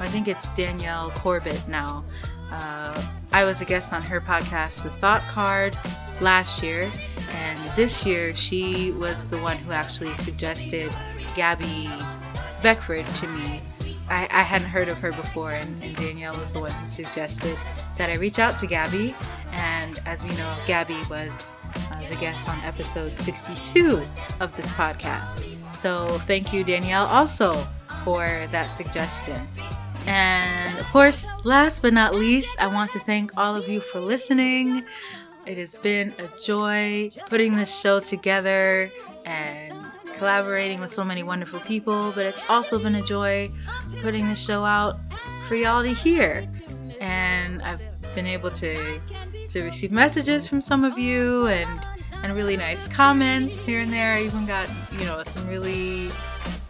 I 0.00 0.08
think 0.08 0.28
it's 0.28 0.50
Danielle 0.52 1.10
Corbett 1.12 1.66
now. 1.68 2.04
Uh, 2.50 3.02
I 3.32 3.44
was 3.44 3.60
a 3.60 3.64
guest 3.64 3.92
on 3.92 4.02
her 4.02 4.20
podcast, 4.20 4.82
The 4.82 4.90
Thought 4.90 5.22
Card, 5.22 5.76
last 6.20 6.62
year, 6.62 6.90
and 7.30 7.76
this 7.76 8.04
year 8.04 8.34
she 8.34 8.92
was 8.92 9.24
the 9.26 9.38
one 9.38 9.56
who 9.58 9.72
actually 9.72 10.14
suggested 10.14 10.92
Gabby 11.34 11.90
Beckford 12.62 13.06
to 13.16 13.26
me. 13.28 13.60
I, 14.08 14.26
I 14.30 14.42
hadn't 14.42 14.68
heard 14.68 14.88
of 14.88 14.98
her 14.98 15.12
before, 15.12 15.52
and, 15.52 15.82
and, 15.82 15.94
Danielle 15.96 16.36
was 16.38 16.52
the 16.52 16.60
one 16.60 16.70
who 16.70 16.86
suggested 16.86 17.58
that 17.98 18.08
I 18.08 18.14
reach 18.14 18.38
out 18.38 18.56
to 18.58 18.66
Gabby. 18.66 19.14
And 19.52 20.00
as 20.06 20.24
we 20.24 20.30
know, 20.36 20.56
Gabby 20.66 20.96
was 21.10 21.50
uh, 21.92 22.08
the 22.08 22.16
guest 22.16 22.48
on 22.48 22.58
episode 22.64 23.14
62 23.14 24.02
of 24.40 24.56
this 24.56 24.68
podcast. 24.70 25.46
So 25.74 26.06
thank 26.20 26.52
you, 26.52 26.64
Danielle, 26.64 27.06
also 27.06 27.54
for 28.02 28.24
that 28.50 28.74
suggestion. 28.76 29.38
And 30.06 30.78
of 30.78 30.86
course, 30.86 31.26
last 31.44 31.82
but 31.82 31.92
not 31.92 32.14
least, 32.14 32.56
I 32.58 32.66
want 32.66 32.92
to 32.92 32.98
thank 32.98 33.36
all 33.36 33.54
of 33.54 33.68
you 33.68 33.80
for 33.80 34.00
listening. 34.00 34.84
It 35.48 35.56
has 35.56 35.78
been 35.78 36.14
a 36.18 36.28
joy 36.38 37.10
putting 37.30 37.56
this 37.56 37.80
show 37.80 38.00
together 38.00 38.90
and 39.24 39.74
collaborating 40.18 40.78
with 40.78 40.92
so 40.92 41.02
many 41.02 41.22
wonderful 41.22 41.60
people, 41.60 42.12
but 42.14 42.26
it's 42.26 42.40
also 42.50 42.78
been 42.78 42.94
a 42.94 43.00
joy 43.00 43.48
putting 44.02 44.28
this 44.28 44.38
show 44.38 44.66
out 44.66 44.96
for 45.46 45.54
y'all 45.54 45.82
to 45.82 45.94
hear. 45.94 46.46
And 47.00 47.62
I've 47.62 47.80
been 48.14 48.26
able 48.26 48.50
to 48.50 49.00
to 49.52 49.62
receive 49.62 49.90
messages 49.90 50.46
from 50.46 50.60
some 50.60 50.84
of 50.84 50.98
you 50.98 51.46
and 51.46 51.80
and 52.22 52.36
really 52.36 52.58
nice 52.58 52.86
comments 52.86 53.64
here 53.64 53.80
and 53.80 53.90
there. 53.90 54.16
I 54.16 54.24
even 54.24 54.44
got, 54.44 54.68
you 54.92 55.06
know, 55.06 55.22
some 55.22 55.48
really 55.48 56.10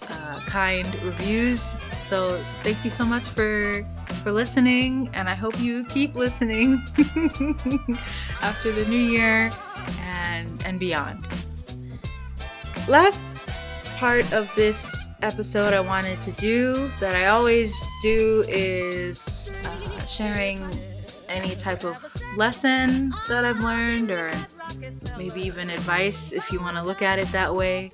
uh, 0.08 0.38
kind 0.46 0.86
reviews. 1.02 1.74
So 2.06 2.36
thank 2.62 2.84
you 2.84 2.92
so 2.92 3.04
much 3.04 3.28
for 3.28 3.84
for 4.18 4.32
listening, 4.32 5.10
and 5.14 5.28
I 5.28 5.34
hope 5.34 5.58
you 5.60 5.84
keep 5.84 6.14
listening 6.14 6.74
after 8.42 8.72
the 8.72 8.84
new 8.88 8.98
year 8.98 9.50
and 10.00 10.62
and 10.66 10.78
beyond. 10.78 11.26
Last 12.88 13.50
part 13.96 14.32
of 14.32 14.52
this 14.54 15.08
episode 15.22 15.72
I 15.72 15.80
wanted 15.80 16.20
to 16.22 16.32
do 16.32 16.90
that 17.00 17.16
I 17.16 17.26
always 17.26 17.74
do 18.02 18.44
is 18.48 19.52
uh, 19.64 20.06
sharing 20.06 20.58
any 21.28 21.54
type 21.56 21.84
of 21.84 21.96
lesson 22.36 23.12
that 23.28 23.44
I've 23.44 23.60
learned 23.60 24.10
or 24.10 24.32
maybe 25.16 25.40
even 25.42 25.70
advice 25.70 26.32
if 26.32 26.50
you 26.52 26.60
want 26.60 26.76
to 26.76 26.82
look 26.82 27.02
at 27.02 27.18
it 27.18 27.28
that 27.28 27.54
way. 27.54 27.92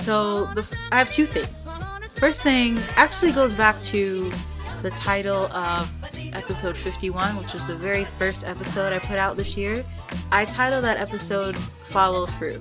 So 0.00 0.46
the, 0.54 0.78
I 0.92 0.98
have 0.98 1.12
two 1.12 1.26
things. 1.26 1.66
First 2.18 2.42
thing 2.42 2.78
actually 2.96 3.32
goes 3.32 3.54
back 3.54 3.80
to 3.82 4.30
the 4.82 4.90
title 4.90 5.44
of 5.52 5.92
episode 6.32 6.76
51, 6.76 7.36
which 7.36 7.52
was 7.52 7.66
the 7.66 7.74
very 7.74 8.04
first 8.04 8.44
episode 8.44 8.92
I 8.92 8.98
put 8.98 9.18
out 9.18 9.36
this 9.36 9.56
year. 9.56 9.84
I 10.32 10.46
titled 10.46 10.84
that 10.84 10.96
episode 10.96 11.54
Follow 11.84 12.26
Through. 12.26 12.60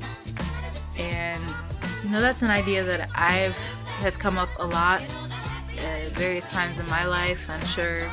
And 0.98 1.42
you 2.04 2.10
know 2.10 2.20
that's 2.20 2.42
an 2.42 2.52
idea 2.52 2.84
that 2.84 3.10
I've 3.16 3.56
has 4.02 4.18
come 4.18 4.38
up 4.38 4.50
a 4.60 4.66
lot 4.66 5.02
at 5.80 6.12
various 6.14 6.50
times 6.50 6.78
in 6.78 6.88
my 6.88 7.06
life. 7.06 7.50
I'm 7.50 7.66
sure 7.66 8.10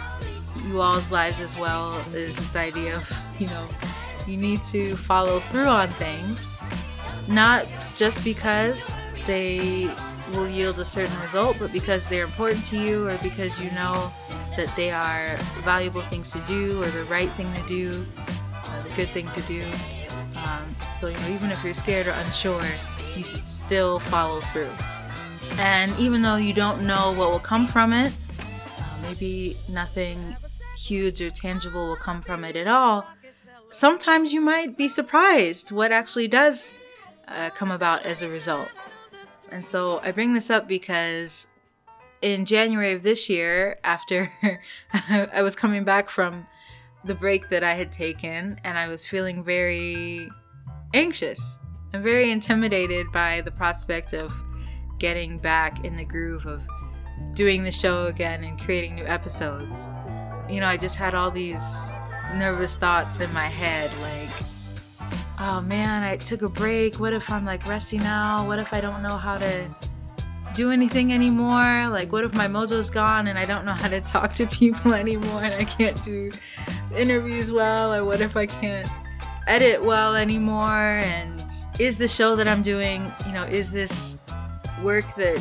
you 0.67 0.81
all's 0.81 1.11
lives 1.11 1.41
as 1.41 1.57
well 1.57 1.99
is 2.13 2.37
this 2.37 2.57
idea 2.57 2.97
of, 2.97 3.23
you 3.39 3.47
know, 3.49 3.69
you 4.27 4.37
need 4.37 4.63
to 4.65 4.97
follow 4.97 5.41
through 5.41 5.67
on 5.67 5.89
things, 5.91 6.51
not 7.29 7.67
just 7.97 8.23
because 8.25 8.95
they 9.27 9.91
will 10.33 10.49
yield 10.49 10.79
a 10.79 10.85
certain 10.85 11.19
result, 11.21 11.57
but 11.59 11.73
because 11.73 12.07
they're 12.07 12.25
important 12.25 12.65
to 12.67 12.79
you 12.79 13.09
or 13.09 13.17
because 13.19 13.63
you 13.63 13.71
know 13.73 14.13
that 14.57 14.75
they 14.77 14.91
are 14.91 15.37
valuable 15.63 16.01
things 16.03 16.31
to 16.33 16.39
do 16.41 16.83
or 16.83 16.87
the 16.87 17.05
right 17.05 17.31
thing 17.33 17.53
to 17.55 17.69
do, 17.69 18.07
uh, 18.55 18.83
the 18.83 18.89
good 18.91 19.09
thing 19.09 19.29
to 19.33 19.43
do. 19.43 19.65
Um, 20.37 20.75
so, 20.99 21.09
you 21.09 21.19
know, 21.19 21.29
even 21.29 21.51
if 21.51 21.63
you're 21.65 21.75
scared 21.75 22.07
or 22.07 22.13
unsure, 22.13 22.65
you 23.17 23.25
should 23.25 23.41
still 23.41 23.99
follow 23.99 24.41
through. 24.41 24.71
And 25.59 25.97
even 25.99 26.23
though 26.23 26.37
you 26.37 26.53
don't 26.53 26.87
know 26.87 27.13
what 27.13 27.31
will 27.31 27.39
come 27.39 27.67
from 27.67 27.93
it, 27.93 28.13
uh, 28.79 28.83
maybe 29.03 29.57
nothing 29.69 30.37
huge 30.77 31.23
or 31.23 31.31
tangible 31.31 31.89
will 31.89 31.97
come 31.97 32.21
from 32.21 32.45
it 32.45 32.57
at 32.57 32.67
all, 32.67 33.07
sometimes 33.71 34.33
you 34.33 34.41
might 34.41 34.77
be 34.77 34.89
surprised 34.89 35.73
what 35.73 35.93
actually 35.93 36.29
does 36.29 36.73
uh, 37.29 37.51
come 37.51 37.71
about 37.71 38.05
as 38.05 38.23
a 38.23 38.29
result. 38.29 38.69
And 39.51 39.67
so 39.67 40.01
I 40.01 40.11
bring 40.11 40.33
this 40.33 40.51
up 40.51 40.67
because 40.69 41.47
in 42.23 42.45
January 42.45 42.93
of 42.93 43.03
this 43.03 43.29
year, 43.29 43.79
after 43.85 44.33
I 44.93 45.43
was 45.43 45.57
coming 45.57 45.85
back 45.85 46.09
from 46.11 46.47
the 47.05 47.15
break 47.15 47.49
that 47.51 47.63
I 47.63 47.75
had 47.75 47.93
taken, 47.93 48.61
and 48.65 48.77
I 48.77 48.89
was 48.89 49.07
feeling 49.07 49.45
very 49.45 50.29
anxious 50.93 51.59
and 51.93 52.03
very 52.03 52.31
intimidated 52.31 53.13
by 53.13 53.43
the 53.43 53.51
prospect 53.51 54.13
of 54.13 54.33
getting 54.99 55.39
back 55.39 55.85
in 55.85 55.97
the 55.97 56.05
groove 56.05 56.47
of 56.47 56.67
doing 57.35 57.65
the 57.65 57.71
show 57.71 58.07
again 58.07 58.45
and 58.45 58.61
creating 58.61 58.97
new 58.97 59.05
episodes. 59.05 59.89
You 60.49 60.61
know, 60.61 60.67
I 60.67 60.77
just 60.77 60.97
had 60.97 61.15
all 61.15 61.31
these 61.31 61.63
nervous 62.35 62.77
thoughts 62.77 63.21
in 63.21 63.33
my 63.33 63.47
head 63.47 63.91
like, 64.03 64.56
oh 65.39 65.61
man, 65.61 66.03
I 66.03 66.17
took 66.17 66.43
a 66.43 66.49
break. 66.49 66.97
What 66.97 67.13
if 67.13 67.31
I'm 67.31 67.45
like 67.45 67.67
rusty 67.67 67.99
now? 67.99 68.47
What 68.47 68.59
if 68.59 68.73
I 68.73 68.81
don't 68.81 69.03
know 69.03 69.17
how 69.17 69.39
to 69.39 69.69
do 70.55 70.71
anything 70.71 71.13
anymore? 71.13 71.89
Like, 71.89 72.13
what 72.13 72.25
if 72.25 72.35
my 72.35 72.49
mojo's 72.49 72.91
gone 72.91 73.27
and 73.27 73.39
I 73.39 73.45
don't 73.45 73.65
know 73.65 73.73
how 73.73 73.89
to 73.89 74.01
talk 74.01 74.33
to 74.35 74.47
people 74.63 74.95
anymore 74.95 75.43
and 75.43 75.55
I 75.55 75.65
can't 75.65 76.03
do 76.05 76.33
interviews 76.97 77.53
well? 77.53 77.95
Or 77.95 78.05
what 78.05 78.21
if 78.21 78.37
I 78.37 78.47
can't 78.47 78.89
edit 79.47 79.83
well 79.83 80.15
anymore? 80.17 80.69
And 80.69 81.43
is 81.79 81.99
the 81.99 82.09
show 82.09 82.37
that 82.37 82.49
I'm 82.49 82.63
doing, 82.63 83.13
you 83.27 83.33
know, 83.33 83.45
is 83.45 83.71
this 83.71 84.17
work 84.83 85.05
that 85.17 85.39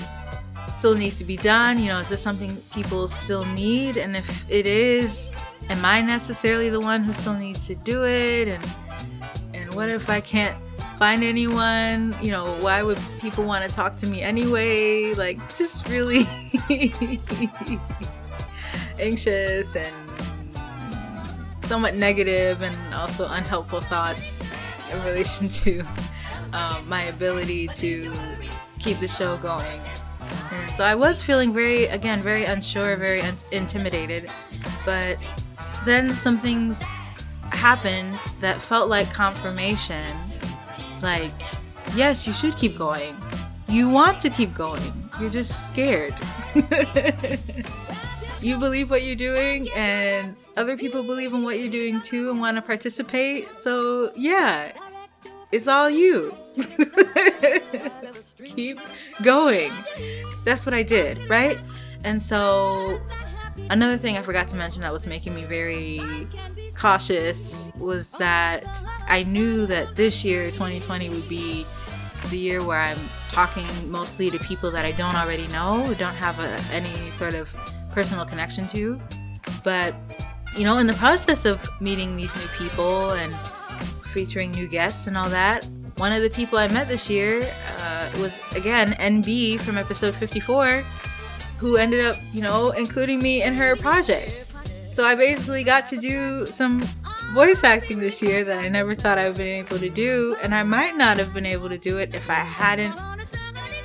still 0.78 0.96
needs 0.96 1.18
to 1.18 1.24
be 1.24 1.38
done? 1.38 1.80
You 1.80 1.88
know, 1.88 2.00
is 2.00 2.10
this 2.10 2.22
something 2.22 2.56
people 2.74 3.08
still 3.08 3.46
need? 3.46 3.98
And 3.98 4.18
if 4.18 4.50
it 4.50 4.68
is, 4.68 5.32
am 5.70 5.84
I 5.86 6.02
necessarily 6.02 6.70
the 6.70 6.80
one 6.80 7.04
who 7.04 7.14
still 7.14 7.36
needs 7.36 7.66
to 7.68 7.76
do 7.76 8.06
it? 8.06 8.50
And 8.50 8.64
what 9.76 9.90
if 9.90 10.10
I 10.10 10.22
can't 10.22 10.56
find 10.98 11.24
anyone? 11.24 12.16
You 12.22 12.32
know, 12.32 12.54
why 12.62 12.82
would 12.82 12.98
people 13.20 13.44
want 13.44 13.70
to 13.70 13.76
talk 13.76 13.98
to 13.98 14.08
me 14.08 14.22
anyway? 14.22 15.14
Like 15.14 15.38
just 15.56 15.88
really 15.90 16.26
anxious 19.00 19.76
and 19.76 19.94
somewhat 21.64 21.96
negative 21.96 22.62
and 22.62 22.94
also 22.94 23.28
unhelpful 23.28 23.82
thoughts 23.82 24.42
in 24.92 25.04
relation 25.04 25.50
to 25.50 25.84
um, 26.54 26.88
my 26.88 27.04
ability 27.04 27.68
to 27.68 28.14
keep 28.80 29.00
the 29.00 29.08
show 29.08 29.36
going. 29.38 29.82
And 30.52 30.78
so 30.78 30.84
I 30.84 30.96
was 30.96 31.22
feeling 31.22 31.54
very, 31.54 31.86
again, 31.88 32.22
very 32.22 32.46
unsure, 32.46 32.96
very 32.96 33.22
un- 33.22 33.36
intimidated. 33.52 34.30
But 34.86 35.18
then 35.86 36.14
some 36.14 36.38
things 36.38 36.82
happened 37.66 38.14
that 38.42 38.62
felt 38.62 38.90
like 38.90 39.12
confirmation. 39.12 40.06
Like, 41.02 41.32
yes, 41.96 42.28
you 42.28 42.32
should 42.34 42.56
keep 42.58 42.78
going. 42.78 43.18
You 43.68 43.90
want 43.90 44.22
to 44.22 44.30
keep 44.30 44.54
going. 44.54 44.94
You're 45.20 45.32
just 45.32 45.68
scared. 45.68 46.14
you 48.40 48.60
believe 48.60 48.92
what 48.92 49.02
you're 49.02 49.16
doing, 49.16 49.68
and 49.72 50.36
other 50.56 50.78
people 50.78 51.02
believe 51.02 51.34
in 51.34 51.42
what 51.42 51.60
you're 51.60 51.72
doing 51.72 52.02
too 52.02 52.30
and 52.30 52.40
want 52.40 52.56
to 52.58 52.62
participate. 52.62 53.50
So, 53.56 54.12
yeah, 54.16 54.72
it's 55.52 55.68
all 55.68 55.90
you. 55.90 56.36
keep 58.46 58.80
going. 59.24 59.72
That's 60.44 60.68
what 60.68 60.76
I 60.76 60.84
did, 60.84 61.28
right? 61.28 61.58
And 62.04 62.22
so 62.22 63.02
Another 63.70 63.98
thing 63.98 64.18
I 64.18 64.22
forgot 64.22 64.48
to 64.50 64.56
mention 64.56 64.82
that 64.82 64.94
was 64.94 65.08
making 65.08 65.34
me 65.34 65.44
very 65.46 66.02
cautious 66.76 67.72
was 67.78 68.10
that 68.12 68.64
I 69.08 69.24
knew 69.24 69.66
that 69.68 69.96
this 69.96 70.24
year, 70.24 70.52
2020, 70.52 71.10
would 71.10 71.28
be 71.30 71.66
the 72.30 72.38
year 72.38 72.64
where 72.64 72.80
I'm 72.80 73.00
talking 73.30 73.66
mostly 73.90 74.32
to 74.32 74.40
people 74.40 74.72
that 74.72 74.86
I 74.86 74.92
don't 74.92 75.16
already 75.16 75.48
know, 75.48 75.94
don't 75.98 76.16
have 76.16 76.40
a, 76.40 76.74
any 76.74 76.94
sort 77.12 77.36
of 77.36 77.54
personal 77.92 78.26
connection 78.26 78.68
to. 78.68 79.00
But, 79.64 79.96
you 80.58 80.64
know, 80.64 80.78
in 80.78 80.88
the 80.88 80.94
process 80.94 81.46
of 81.46 81.68
meeting 81.80 82.16
these 82.16 82.36
new 82.36 82.48
people 82.58 83.12
and 83.12 83.36
featuring 84.14 84.52
new 84.52 84.68
guests 84.68 85.08
and 85.08 85.18
all 85.18 85.30
that, 85.30 85.66
one 85.98 86.12
of 86.12 86.22
the 86.22 86.30
people 86.30 86.58
I 86.58 86.68
met 86.68 86.88
this 86.88 87.10
year 87.10 87.50
uh, 87.80 88.10
was, 88.20 88.38
again, 88.56 88.94
NB 88.94 89.60
from 89.62 89.78
episode 89.78 90.16
54 90.16 90.84
who 91.58 91.78
ended 91.78 92.06
up, 92.06 92.18
you 92.34 92.42
know, 92.42 92.72
including 92.72 93.20
me 93.20 93.42
in 93.42 93.54
her 93.54 93.76
project. 93.76 94.48
So 94.96 95.04
I 95.04 95.14
basically 95.14 95.66
got 95.66 95.88
to 95.88 95.98
do 95.98 96.46
some 96.46 96.80
voice 97.34 97.66
acting 97.66 98.00
this 98.00 98.22
year 98.22 98.46
that 98.46 98.64
I 98.64 98.70
never 98.70 98.96
thought 98.96 99.18
I 99.18 99.28
would 99.28 99.36
been 99.36 99.46
able 99.46 99.78
to 99.78 99.90
do, 99.90 100.38
and 100.42 100.56
I 100.56 100.64
might 100.64 100.96
not 100.96 101.18
have 101.18 101.34
been 101.34 101.46
able 101.46 101.68
to 101.68 101.78
do 101.78 101.98
it 101.98 102.16
if 102.16 102.30
I 102.30 102.36
hadn't 102.36 102.96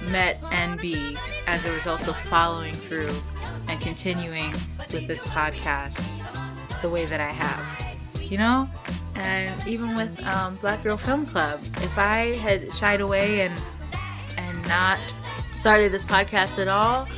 met 0.08 0.40
NB 0.42 1.18
as 1.48 1.66
a 1.66 1.72
result 1.72 2.06
of 2.06 2.16
following 2.16 2.74
through 2.74 3.12
and 3.66 3.80
continuing 3.80 4.52
with 4.92 5.08
this 5.08 5.24
podcast 5.24 6.00
the 6.80 6.88
way 6.88 7.06
that 7.06 7.18
I 7.18 7.32
have. 7.32 8.22
You 8.22 8.38
know? 8.38 8.70
And 9.16 9.66
even 9.66 9.96
with 9.96 10.24
um, 10.28 10.58
Black 10.60 10.80
Girl 10.84 10.96
Film 10.96 11.26
Club, 11.26 11.60
if 11.78 11.98
I 11.98 12.36
had 12.36 12.72
shied 12.72 13.00
away 13.00 13.40
and 13.40 13.54
and 14.36 14.68
not 14.68 15.00
started 15.54 15.90
this 15.90 16.04
podcast 16.04 16.60
at 16.60 16.68
all, 16.68 17.08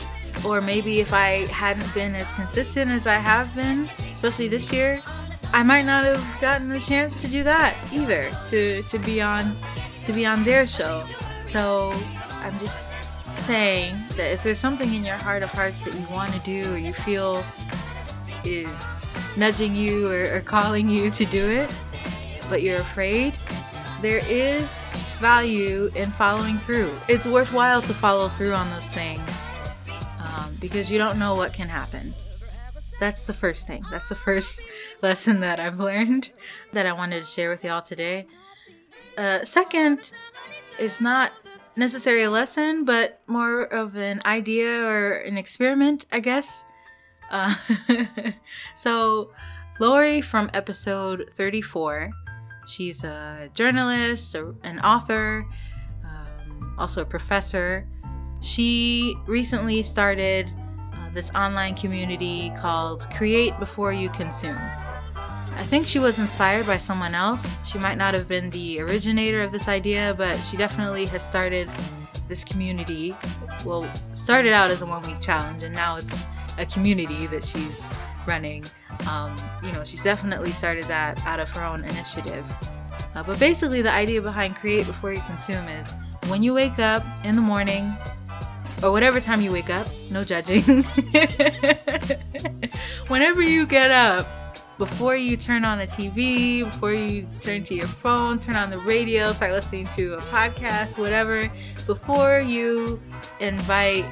or 0.45 0.61
maybe 0.61 1.01
if 1.01 1.13
I 1.13 1.47
hadn't 1.47 1.93
been 1.95 2.15
as 2.15 2.31
consistent 2.33 2.91
as 2.91 3.07
I 3.07 3.15
have 3.15 3.55
been, 3.55 3.89
especially 4.15 4.49
this 4.49 4.73
year, 4.73 5.03
I 5.53 5.63
might 5.63 5.85
not 5.85 6.05
have 6.05 6.41
gotten 6.41 6.69
the 6.69 6.81
chance 6.81 7.21
to 7.21 7.29
do 7.29 7.43
that 7.45 7.77
either. 7.93 8.31
To 8.49 8.83
to 8.83 8.99
be 8.99 9.21
on 9.21 9.57
to 10.05 10.13
be 10.13 10.27
on 10.27 10.45
their 10.45 10.67
show. 10.67 11.07
So 11.47 11.93
I'm 12.41 12.59
just 12.59 12.91
saying 13.37 13.95
that 14.17 14.33
if 14.33 14.43
there's 14.43 14.59
something 14.59 14.93
in 14.95 15.05
your 15.05 15.17
heart 15.17 15.43
of 15.43 15.51
hearts 15.51 15.81
that 15.83 15.95
you 15.95 16.07
want 16.11 16.33
to 16.33 16.39
do 16.41 16.75
or 16.75 16.79
you 16.79 16.93
feel 16.93 17.45
is 18.45 18.69
nudging 19.37 19.75
you 19.75 20.11
or, 20.11 20.37
or 20.37 20.41
calling 20.41 20.89
you 20.89 21.11
to 21.11 21.25
do 21.25 21.51
it, 21.51 21.71
but 22.49 22.63
you're 22.63 22.81
afraid, 22.81 23.35
there 24.01 24.23
is 24.29 24.81
value 25.21 25.91
in 25.95 26.11
following 26.11 26.59
through. 26.59 26.91
It's 27.09 27.27
worthwhile 27.27 27.83
to 27.83 27.95
follow 27.95 28.29
through 28.29 28.55
on 28.55 28.71
those 28.71 28.89
things 28.89 29.42
because 30.63 30.89
you 30.91 30.97
don't 30.97 31.19
know 31.19 31.35
what 31.35 31.53
can 31.53 31.69
happen. 31.69 32.15
That's 33.01 33.25
the 33.25 33.33
first 33.33 33.67
thing. 33.67 33.85
That's 33.91 34.09
the 34.09 34.15
first 34.15 34.61
lesson 35.03 35.41
that 35.41 35.59
I've 35.59 35.81
learned 35.81 36.31
that 36.73 36.87
I 36.87 36.93
wanted 36.93 37.21
to 37.21 37.27
share 37.27 37.51
with 37.51 37.65
y'all 37.65 37.83
today. 37.83 38.29
Uh, 39.19 39.45
second 39.45 40.13
is 40.79 41.01
not 41.01 41.33
necessarily 41.77 42.23
a 42.23 42.31
lesson, 42.31 42.85
but 42.85 43.21
more 43.27 43.63
of 43.63 43.97
an 43.97 44.23
idea 44.25 44.85
or 44.85 45.15
an 45.15 45.37
experiment, 45.37 46.07
I 46.13 46.21
guess. 46.21 46.65
Uh, 47.31 47.57
so, 48.77 49.33
Lori 49.81 50.21
from 50.21 50.49
episode 50.55 51.29
34, 51.33 52.11
she's 52.69 53.03
a 53.03 53.51
journalist, 53.53 54.35
an 54.35 54.79
author, 54.81 55.45
um, 56.05 56.77
also 56.79 57.03
a 57.03 57.07
professor. 57.07 57.89
She 58.43 59.17
recently 59.27 59.85
started 59.85 60.51
uh, 60.93 61.11
this 61.15 61.31
online 61.31 61.77
community 61.77 62.53
called 62.59 63.09
Create 63.15 63.57
Before 63.61 63.93
You 63.93 64.11
Consume. 64.11 64.59
I 65.57 65.65
think 65.67 65.87
she 65.87 66.01
was 66.01 66.19
inspired 66.19 66.67
by 66.67 66.77
someone 66.77 67.15
else. 67.15 67.57
She 67.65 67.79
might 67.79 67.97
not 67.99 68.15
have 68.15 68.27
been 68.27 68.51
the 68.51 68.81
originator 68.81 69.43
of 69.43 69.53
this 69.53 69.69
idea, 69.69 70.15
but 70.19 70.37
she 70.39 70.57
definitely 70.57 71.07
has 71.07 71.23
started 71.23 71.71
this 72.27 72.43
community. 72.43 73.15
Well, 73.65 73.89
started 74.15 74.53
out 74.53 74.73
as 74.73 74.83
a 74.83 74.87
one 74.87 75.03
week 75.03 75.21
challenge, 75.21 75.63
and 75.63 75.73
now 75.73 75.97
it's 75.97 76.27
a 76.59 76.67
community 76.67 77.29
that 77.29 77.45
she's 77.45 77.89
running. 78.27 78.65
Um, 79.09 79.37
you 79.63 79.71
know, 79.71 79.85
she's 79.85 80.03
definitely 80.03 80.51
started 80.51 80.87
that 80.87 81.25
out 81.27 81.39
of 81.39 81.49
her 81.51 81.63
own 81.63 81.85
initiative. 81.85 82.45
Uh, 83.15 83.23
but 83.23 83.39
basically, 83.39 83.83
the 83.83 83.93
idea 83.93 84.21
behind 84.21 84.57
Create 84.57 84.87
Before 84.87 85.13
You 85.13 85.21
Consume 85.27 85.69
is 85.69 85.95
when 86.27 86.43
you 86.43 86.55
wake 86.55 86.81
up 86.81 87.05
in 87.25 87.37
the 87.37 87.43
morning, 87.43 87.95
or 88.83 88.91
whatever 88.91 89.21
time 89.21 89.41
you 89.41 89.53
wake 89.53 89.71
up, 89.71 89.87
no 90.11 90.25
judging. 90.25 90.63
Whenever 93.09 93.43
you 93.43 93.67
get 93.67 93.91
up, 93.91 94.27
before 94.79 95.15
you 95.15 95.37
turn 95.37 95.65
on 95.65 95.79
the 95.79 95.87
TV, 95.87 96.65
before 96.65 96.93
you 96.93 97.29
turn 97.41 97.63
to 97.65 97.75
your 97.75 97.87
phone, 97.87 98.39
turn 98.39 98.57
on 98.57 98.71
the 98.71 98.79
radio, 98.79 99.33
start 99.33 99.53
listening 99.53 99.87
to 99.89 100.15
a 100.15 100.21
podcast, 100.23 100.99
whatever, 100.99 101.49
before 101.87 102.41
you 102.41 103.01
invite 103.39 104.05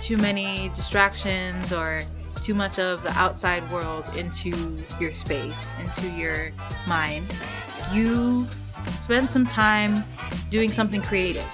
too 0.00 0.16
many 0.16 0.68
distractions 0.70 1.72
or 1.72 2.02
too 2.42 2.54
much 2.54 2.78
of 2.78 3.02
the 3.02 3.10
outside 3.12 3.68
world 3.72 4.08
into 4.16 4.82
your 5.00 5.10
space, 5.10 5.74
into 5.80 6.08
your 6.12 6.52
mind, 6.86 7.26
you 7.92 8.46
spend 9.00 9.28
some 9.28 9.46
time 9.46 10.04
doing 10.50 10.70
something 10.70 11.02
creative. 11.02 11.44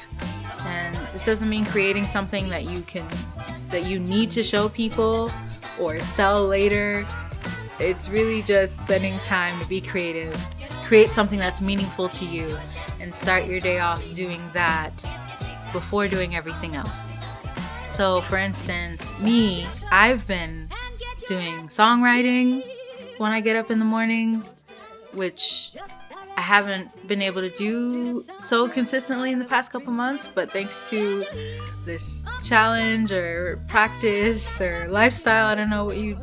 Doesn't 1.25 1.49
mean 1.49 1.65
creating 1.65 2.07
something 2.07 2.49
that 2.51 2.65
you 2.65 2.83
can 2.83 3.07
that 3.71 3.87
you 3.87 3.99
need 3.99 4.31
to 4.33 4.43
show 4.43 4.69
people 4.69 5.31
or 5.81 5.99
sell 6.01 6.47
later 6.47 7.07
it's 7.81 8.09
really 8.09 8.43
just 8.43 8.81
spending 8.81 9.19
time 9.21 9.61
to 9.61 9.69
be 9.69 9.81
creative, 9.81 10.35
create 10.85 11.11
something 11.11 11.39
that's 11.39 11.61
meaningful 11.61 12.09
to 12.11 12.25
you, 12.25 12.57
and 13.01 13.13
start 13.13 13.47
your 13.47 13.59
day 13.61 13.81
off 13.81 14.03
doing 14.15 14.41
that 14.53 14.93
before 15.73 16.07
doing 16.07 16.37
everything 16.37 16.77
else. 16.77 17.13
So, 17.91 18.21
for 18.21 18.37
instance, 18.37 19.13
me, 19.19 19.67
I've 19.91 20.27
been 20.27 20.69
doing 21.27 21.69
songwriting 21.69 22.65
when 23.19 23.33
I 23.33 23.41
get 23.41 23.57
up 23.57 23.71
in 23.71 23.81
the 23.81 23.85
mornings, 23.85 24.65
which 25.13 25.73
I 26.37 26.41
haven't 26.41 27.07
been 27.07 27.23
able 27.23 27.43
to 27.43 27.51
do 27.51 28.25
so 28.41 28.69
consistently 28.69 29.31
in 29.31 29.39
the 29.39 29.45
past 29.45 29.71
couple 29.71 29.93
months, 29.93 30.29
but 30.29 30.51
thanks 30.51 30.91
to 30.91 31.25
this 31.85 32.25
challenge 32.43 33.13
or 33.13 33.61
practice 33.69 34.61
or 34.61 34.89
lifestyle, 34.89 35.47
I 35.47 35.55
don't 35.55 35.71
know 35.71 35.85
what 35.85 35.97
you 35.97 36.19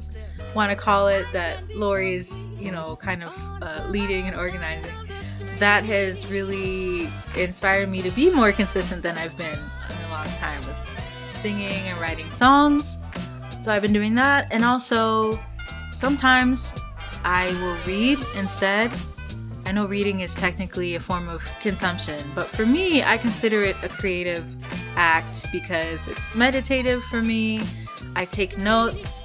want 0.54 0.70
to 0.70 0.76
call 0.76 1.08
it 1.08 1.26
that 1.32 1.76
Lori's, 1.76 2.50
you 2.60 2.72
know, 2.72 2.98
kind 2.98 3.24
of 3.24 3.34
uh, 3.62 3.86
leading 3.90 4.28
and 4.28 4.36
organizing, 4.36 4.92
that 5.60 5.86
has 5.86 6.28
really 6.28 7.10
inspired 7.38 7.88
me 7.88 8.02
to 8.02 8.12
be 8.12 8.30
more 8.30 8.52
consistent 8.52 9.04
than 9.04 9.18
I've 9.18 9.38
been 9.38 9.54
in 9.54 10.06
a 10.08 10.10
long 10.12 10.28
time 10.38 10.60
with 10.66 10.76
singing 11.36 11.88
and 11.88 12.00
writing 12.02 12.30
songs. 12.32 12.98
So 13.62 13.72
I've 13.72 13.82
been 13.82 13.94
doing 13.94 14.16
that. 14.16 14.48
And 14.52 14.66
also, 14.66 15.40
sometimes 15.94 16.74
I 17.24 17.48
will 17.62 17.78
read 17.86 18.20
instead. 18.36 18.92
I 19.66 19.72
know 19.72 19.86
reading 19.86 20.20
is 20.20 20.34
technically 20.36 20.96
a 20.96 21.00
form 21.00 21.30
of 21.30 21.44
consumption, 21.62 22.20
but 22.36 22.48
for 22.48 22.66
me, 22.66 23.04
I 23.04 23.18
consider 23.18 23.64
it 23.64 23.76
a 23.84 23.90
creative 23.90 24.46
act 24.96 25.52
because 25.52 26.08
it's 26.08 26.36
meditative 26.36 27.04
for 27.04 27.22
me. 27.22 27.62
I 28.16 28.26
take 28.26 28.58
notes 28.58 29.22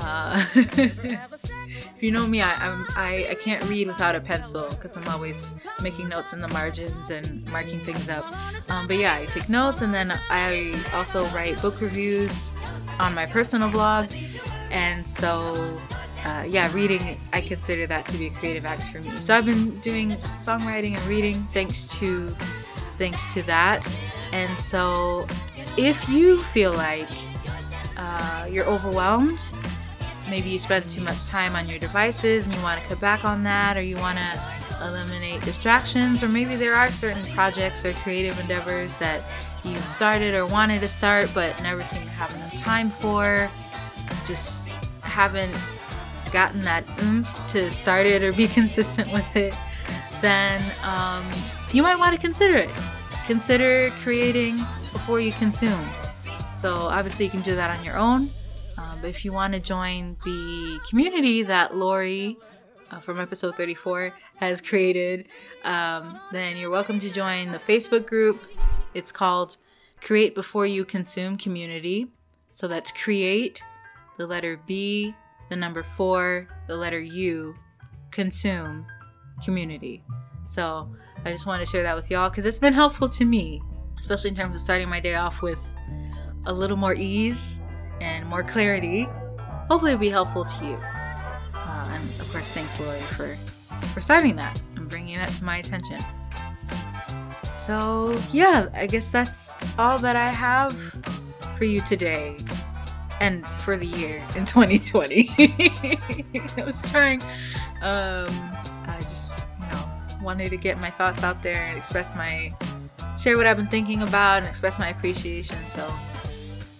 uh, 0.00 0.44
if 0.54 2.02
you 2.02 2.10
know 2.10 2.26
me, 2.26 2.42
I, 2.42 2.52
I, 2.96 3.26
I 3.30 3.34
can't 3.34 3.64
read 3.68 3.86
without 3.86 4.14
a 4.14 4.20
pencil 4.20 4.68
because 4.70 4.96
I'm 4.96 5.06
always 5.08 5.54
making 5.82 6.08
notes 6.08 6.32
in 6.32 6.40
the 6.40 6.48
margins 6.48 7.10
and 7.10 7.44
marking 7.46 7.78
things 7.80 8.08
up. 8.08 8.24
Um, 8.70 8.86
but 8.86 8.98
yeah, 8.98 9.14
I 9.14 9.26
take 9.26 9.48
notes 9.48 9.82
and 9.82 9.94
then 9.94 10.12
I 10.30 10.74
also 10.94 11.24
write 11.26 11.60
book 11.62 11.80
reviews 11.80 12.50
on 12.98 13.14
my 13.14 13.26
personal 13.26 13.70
blog. 13.70 14.08
And 14.70 15.06
so, 15.06 15.78
uh, 16.24 16.44
yeah, 16.48 16.72
reading, 16.72 17.16
I 17.32 17.40
consider 17.40 17.86
that 17.86 18.06
to 18.06 18.18
be 18.18 18.26
a 18.26 18.30
creative 18.30 18.64
act 18.64 18.84
for 18.84 19.00
me. 19.00 19.16
So 19.16 19.36
I've 19.36 19.46
been 19.46 19.78
doing 19.80 20.12
songwriting 20.42 20.96
and 20.96 21.04
reading 21.06 21.34
thanks 21.52 21.88
to 21.98 22.34
thanks 22.98 23.34
to 23.34 23.42
that. 23.42 23.86
And 24.32 24.56
so, 24.58 25.26
if 25.76 26.08
you 26.08 26.42
feel 26.42 26.72
like 26.72 27.08
uh, 27.96 28.46
you're 28.50 28.66
overwhelmed 28.66 29.44
maybe 30.28 30.50
you 30.50 30.58
spend 30.58 30.88
too 30.88 31.00
much 31.00 31.26
time 31.26 31.56
on 31.56 31.68
your 31.68 31.78
devices 31.78 32.46
and 32.46 32.54
you 32.54 32.62
want 32.62 32.80
to 32.80 32.88
cut 32.88 33.00
back 33.00 33.24
on 33.24 33.42
that, 33.44 33.76
or 33.76 33.82
you 33.82 33.96
want 33.96 34.18
to 34.18 34.86
eliminate 34.86 35.40
distractions, 35.42 36.22
or 36.22 36.28
maybe 36.28 36.56
there 36.56 36.74
are 36.74 36.90
certain 36.90 37.24
projects 37.32 37.84
or 37.84 37.92
creative 37.94 38.38
endeavors 38.40 38.94
that 38.94 39.24
you've 39.64 39.84
started 39.84 40.34
or 40.34 40.44
wanted 40.46 40.80
to 40.80 40.88
start 40.88 41.30
but 41.34 41.60
never 41.62 41.82
seem 41.84 42.02
to 42.02 42.08
have 42.10 42.34
enough 42.34 42.56
time 42.62 42.90
for, 42.90 43.50
just 44.26 44.68
haven't 45.00 45.54
gotten 46.34 46.60
that 46.62 46.84
oomph 47.02 47.50
to 47.52 47.70
start 47.70 48.04
it 48.06 48.22
or 48.22 48.32
be 48.32 48.46
consistent 48.60 49.10
with 49.10 49.34
it, 49.34 49.54
then 50.20 50.60
um, 50.82 51.24
you 51.72 51.82
might 51.82 51.98
want 51.98 52.14
to 52.14 52.20
consider 52.20 52.56
it. 52.58 52.70
Consider 53.26 53.88
creating 54.02 54.58
before 54.92 55.18
you 55.18 55.32
consume. 55.32 55.88
So, 56.52 56.74
obviously, 56.74 57.24
you 57.24 57.30
can 57.30 57.40
do 57.40 57.56
that 57.56 57.78
on 57.78 57.82
your 57.82 57.96
own 57.96 58.28
but 59.04 59.10
if 59.10 59.22
you 59.22 59.34
want 59.34 59.52
to 59.52 59.60
join 59.60 60.16
the 60.24 60.80
community 60.88 61.42
that 61.42 61.76
Lori 61.76 62.38
uh, 62.90 63.00
from 63.00 63.20
episode 63.20 63.54
34 63.54 64.14
has 64.36 64.62
created, 64.62 65.28
um, 65.62 66.18
then 66.32 66.56
you're 66.56 66.70
welcome 66.70 66.98
to 67.00 67.10
join 67.10 67.52
the 67.52 67.58
Facebook 67.58 68.06
group. 68.06 68.42
It's 68.94 69.12
called 69.12 69.58
Create 70.00 70.34
Before 70.34 70.64
You 70.64 70.86
Consume 70.86 71.36
Community. 71.36 72.06
So 72.50 72.66
that's 72.66 72.90
create, 72.92 73.62
the 74.16 74.26
letter 74.26 74.58
B, 74.66 75.14
the 75.48 75.56
number 75.56 75.82
four, 75.82 76.48
the 76.66 76.76
letter 76.76 77.00
U, 77.00 77.54
consume 78.10 78.86
community. 79.44 80.04
So 80.46 80.88
I 81.24 81.32
just 81.32 81.46
want 81.46 81.60
to 81.60 81.66
share 81.66 81.82
that 81.82 81.96
with 81.96 82.10
y'all 82.10 82.28
because 82.28 82.44
it's 82.44 82.58
been 82.58 82.72
helpful 82.72 83.08
to 83.08 83.24
me, 83.24 83.62
especially 83.98 84.30
in 84.30 84.36
terms 84.36 84.56
of 84.56 84.62
starting 84.62 84.88
my 84.88 85.00
day 85.00 85.14
off 85.14 85.42
with 85.42 85.64
a 86.46 86.52
little 86.52 86.76
more 86.76 86.94
ease 86.94 87.60
and 88.00 88.26
more 88.26 88.42
clarity. 88.42 89.08
Hopefully, 89.68 89.92
it'll 89.92 90.00
be 90.00 90.10
helpful 90.10 90.44
to 90.44 90.64
you. 90.64 90.78
Uh, 91.54 91.88
and 91.92 92.20
of 92.20 92.30
course, 92.30 92.46
thanks, 92.52 92.78
Lori, 92.80 92.98
for 92.98 93.36
for 93.88 94.00
starting 94.00 94.36
that 94.36 94.60
and 94.76 94.88
bringing 94.88 95.16
that 95.16 95.30
to 95.30 95.44
my 95.44 95.58
attention. 95.58 96.02
So 97.58 98.16
yeah, 98.32 98.68
I 98.74 98.86
guess 98.86 99.08
that's 99.08 99.78
all 99.78 99.98
that 99.98 100.16
I 100.16 100.28
have 100.28 100.74
for 101.56 101.64
you 101.64 101.80
today 101.82 102.36
and 103.24 103.46
for 103.60 103.76
the 103.76 103.86
year 103.86 104.22
in 104.36 104.44
2020. 104.46 105.30
I 105.38 106.64
was 106.64 106.80
trying. 106.90 107.22
Um, 107.80 108.28
I 108.86 108.98
just 109.00 109.30
you 109.60 109.66
know 109.68 109.88
wanted 110.22 110.50
to 110.50 110.56
get 110.56 110.78
my 110.80 110.90
thoughts 110.90 111.22
out 111.22 111.42
there 111.42 111.62
and 111.66 111.78
express 111.78 112.14
my 112.14 112.52
share 113.18 113.36
what 113.36 113.46
I've 113.46 113.56
been 113.56 113.66
thinking 113.66 114.02
about 114.02 114.38
and 114.38 114.46
express 114.46 114.78
my 114.78 114.88
appreciation. 114.88 115.56
So 115.68 115.90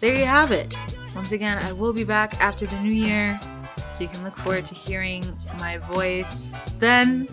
there 0.01 0.17
you 0.17 0.27
have 0.27 0.53
it. 0.53 0.75
Once 1.15 1.33
again, 1.33 1.59
I 1.59 1.73
will 1.73 1.93
be 1.93 2.05
back 2.05 2.39
after 2.41 2.67
the 2.67 2.79
new 2.81 2.91
year, 2.91 3.41
so 3.95 4.03
you 4.03 4.09
can 4.09 4.23
look 4.25 4.37
forward 4.37 4.67
to 4.67 4.75
hearing 4.75 5.25
my 5.59 5.79
voice 5.79 6.63
then 6.79 7.29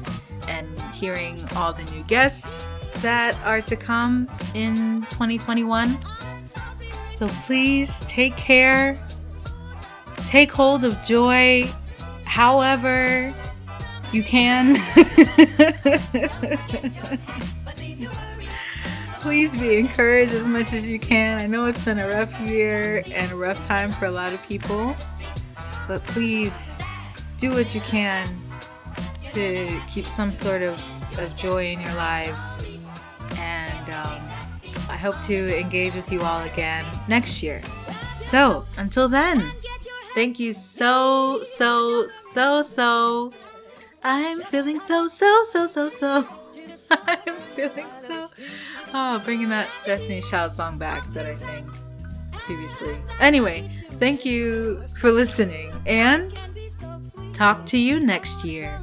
and 0.48 0.68
hearing 0.94 1.44
all 1.56 1.74
the 1.74 1.84
new 1.92 2.04
guests 2.04 2.64
that 3.02 3.36
are 3.44 3.62
to 3.62 3.76
come 3.76 4.30
in 4.54 5.02
2021. 5.10 5.98
So 7.22 7.30
please 7.46 8.00
take 8.08 8.36
care. 8.36 8.98
Take 10.26 10.52
hold 10.52 10.84
of 10.84 11.04
joy 11.04 11.70
however 12.26 13.32
you 14.12 14.24
can. 14.24 14.82
please 19.22 19.56
be 19.56 19.78
encouraged 19.78 20.34
as 20.34 20.48
much 20.48 20.74
as 20.74 20.88
you 20.88 20.98
can. 20.98 21.40
I 21.40 21.46
know 21.46 21.68
it's 21.68 21.86
been 21.86 22.00
a 22.00 22.08
rough 22.08 22.42
year 22.42 23.04
and 23.14 23.32
a 23.32 23.36
rough 23.36 23.68
time 23.68 23.92
for 23.92 24.08
a 24.08 24.12
lot 24.12 24.34
of 24.34 24.42
people, 24.48 24.96
but 25.88 26.04
please 26.06 26.80
do 27.38 27.52
what 27.52 27.76
you 27.76 27.82
can 27.82 28.36
to 29.34 29.80
keep 29.94 30.08
some 30.08 30.32
sort 30.32 30.64
of, 30.64 30.84
of 31.20 31.38
joy 31.38 31.68
in 31.68 31.82
your 31.82 31.94
lives. 31.94 32.66
Hope 35.02 35.20
to 35.24 35.60
engage 35.60 35.96
with 35.96 36.12
you 36.12 36.22
all 36.22 36.44
again 36.44 36.86
next 37.08 37.42
year. 37.42 37.60
So 38.24 38.66
until 38.78 39.10
then, 39.10 39.52
thank 40.14 40.40
you 40.40 40.54
so, 40.54 41.44
so, 41.58 42.08
so, 42.08 42.62
so. 42.62 43.34
I'm 44.04 44.44
feeling 44.44 44.80
so, 44.80 45.08
so, 45.08 45.44
so, 45.50 45.66
so, 45.66 45.90
so. 45.90 46.26
I'm 46.92 47.36
feeling 47.56 47.88
so. 47.92 48.28
Oh, 48.94 49.20
bringing 49.26 49.50
that 49.50 49.68
Destiny 49.86 50.22
Child 50.22 50.54
song 50.54 50.78
back 50.78 51.04
that 51.14 51.26
I 51.26 51.34
sang 51.34 51.68
previously. 52.32 52.96
Anyway, 53.20 53.70
thank 53.94 54.24
you 54.24 54.84
for 55.00 55.12
listening 55.12 55.74
and 55.88 56.38
talk 57.34 57.66
to 57.68 57.78
you 57.78 58.00
next 58.00 58.44
year. 58.46 58.80